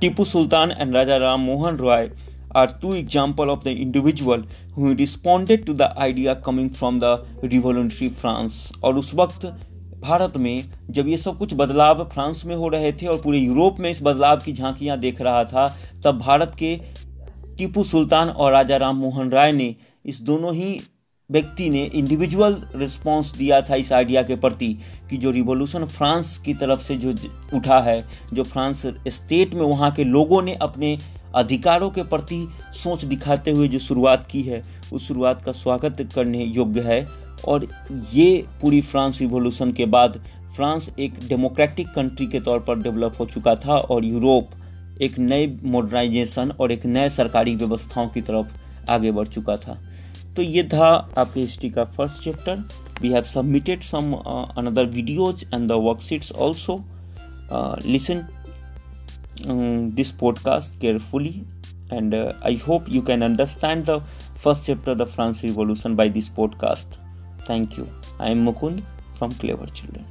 Tipu 0.00 0.24
Sultan 0.24 0.70
and 0.70 0.94
Raja 0.96 1.16
Ram 1.16 1.40
Mohan 1.40 1.76
Roy 1.76 2.10
are 2.56 2.68
two 2.82 2.90
examples 2.96 3.50
of 3.52 3.64
the 3.64 3.72
individual 3.80 4.42
who 4.74 4.94
responded 4.94 5.64
to 5.66 5.74
the 5.80 5.88
idea 6.04 6.34
coming 6.44 6.68
from 6.76 7.00
the 7.00 7.10
revolutionary 7.44 8.08
France 8.20 8.54
और 8.84 8.98
उस 8.98 9.14
वक्त 9.14 9.44
भारत 10.06 10.36
में 10.36 10.64
जब 10.90 11.08
ये 11.08 11.16
सब 11.16 11.38
कुछ 11.38 11.54
बदलाव 11.54 12.04
फ्रांस 12.04 12.44
में 12.46 12.54
हो 12.56 12.68
रहे 12.68 12.92
थे 12.92 13.06
और 13.06 13.20
पूरे 13.22 13.38
यूरोप 13.38 13.80
में 13.80 13.90
इस 13.90 14.00
बदलाव 14.02 14.40
की 14.40 14.52
झांकियाँ 14.52 14.98
देख 14.98 15.20
रहा 15.20 15.44
था, 15.44 15.66
तब 16.04 16.18
भारत 16.18 16.52
के 16.58 16.76
टीपू 17.58 17.82
सुल्तान 17.82 18.28
और 18.28 18.52
राजा 18.52 18.76
राम 18.76 18.96
मोहन 18.96 19.30
राय 19.30 19.52
ने 19.52 19.74
इस 20.04 20.20
दोनों 20.20 20.54
ही 20.54 20.78
व्यक्ति 21.30 21.68
ने 21.70 21.82
इंडिविजुअल 21.94 22.56
रिस्पांस 22.76 23.32
दिया 23.38 23.60
था 23.60 23.74
इस 23.74 23.92
आइडिया 23.92 24.22
के 24.22 24.36
प्रति 24.36 24.68
कि 25.10 25.16
जो 25.16 25.30
रिवॉल्यूशन 25.30 25.84
फ्रांस 25.86 26.36
की 26.38 26.54
तरफ़ 26.54 26.80
से 26.80 26.96
जो 26.96 27.14
उठा 27.56 27.80
है, 27.80 28.04
जो 28.32 28.44
फ्रांस 28.44 28.86
स्टेट 29.08 29.54
में 29.54 29.62
वहाँ 29.62 29.90
के 29.92 30.04
लोगों 30.04 30.42
ने 30.42 30.54
अपने 30.62 30.96
अधिकारों 31.34 31.90
के 31.90 32.02
प्रति 32.04 32.46
सोच 32.74 33.04
दिखाते 33.04 33.50
हुए 33.50 33.68
जो 33.68 33.78
शुरुआत 33.78 34.26
की 34.30 34.42
है, 34.42 34.64
उस 34.92 35.08
शुरुआत 35.08 35.42
का 35.42 35.52
स्वागत 35.52 36.08
करने 36.14 36.44
योग्य 36.44 36.80
है। 36.80 37.25
और 37.48 37.68
ये 38.14 38.46
पूरी 38.60 38.80
फ्रांस 38.80 39.20
रिवोल्यूशन 39.20 39.72
के 39.72 39.86
बाद 39.86 40.24
फ्रांस 40.56 40.90
एक 40.98 41.14
डेमोक्रेटिक 41.28 41.88
कंट्री 41.88 42.26
के 42.26 42.40
तौर 42.40 42.60
पर 42.60 42.78
डेवलप 42.78 43.16
हो 43.20 43.26
चुका 43.26 43.54
था 43.54 43.74
और 43.74 44.04
यूरोप 44.04 44.50
एक 45.02 45.18
नए 45.18 45.58
मॉडर्नाइजेशन 45.62 46.50
और 46.50 46.72
एक 46.72 46.86
नए 46.86 47.08
सरकारी 47.08 47.56
व्यवस्थाओं 47.56 48.08
की 48.08 48.20
तरफ़ 48.20 48.46
आगे 48.90 49.12
बढ़ 49.12 49.28
चुका 49.28 49.56
था। 49.56 49.78
तो 50.36 50.42
ये 50.42 50.64
था 50.64 51.10
आपके 51.18 51.40
हिस्ट्री 51.40 51.70
का 51.70 51.84
first 51.84 52.22
chapter 52.22 52.64
we 53.02 53.08
have 53.08 53.22
submitted 53.22 53.80
some 53.80 54.12
another 54.58 54.86
videos 54.86 55.44
and 55.54 55.68
the 55.68 55.72
worksheets 55.72 56.32
also 56.32 56.84
listen 57.86 58.26
this 59.94 60.10
podcast 60.10 60.80
carefully 60.80 61.42
i 61.90 62.54
hope 62.54 62.88
you 62.88 63.02
can 63.02 63.22
understand 63.22 63.86
the 63.86 64.00
first 64.34 64.66
chapter 64.66 64.90
of 64.90 64.98
the 64.98 65.06
france 65.06 65.44
revolution 65.44 65.94
by 65.94 66.08
this 66.08 66.28
podcast. 66.28 67.05
Thank 67.46 67.78
you. 67.78 67.88
I 68.18 68.30
am 68.30 68.44
Mukund 68.44 68.82
from 69.14 69.30
Clever 69.30 69.66
Children. 69.66 70.04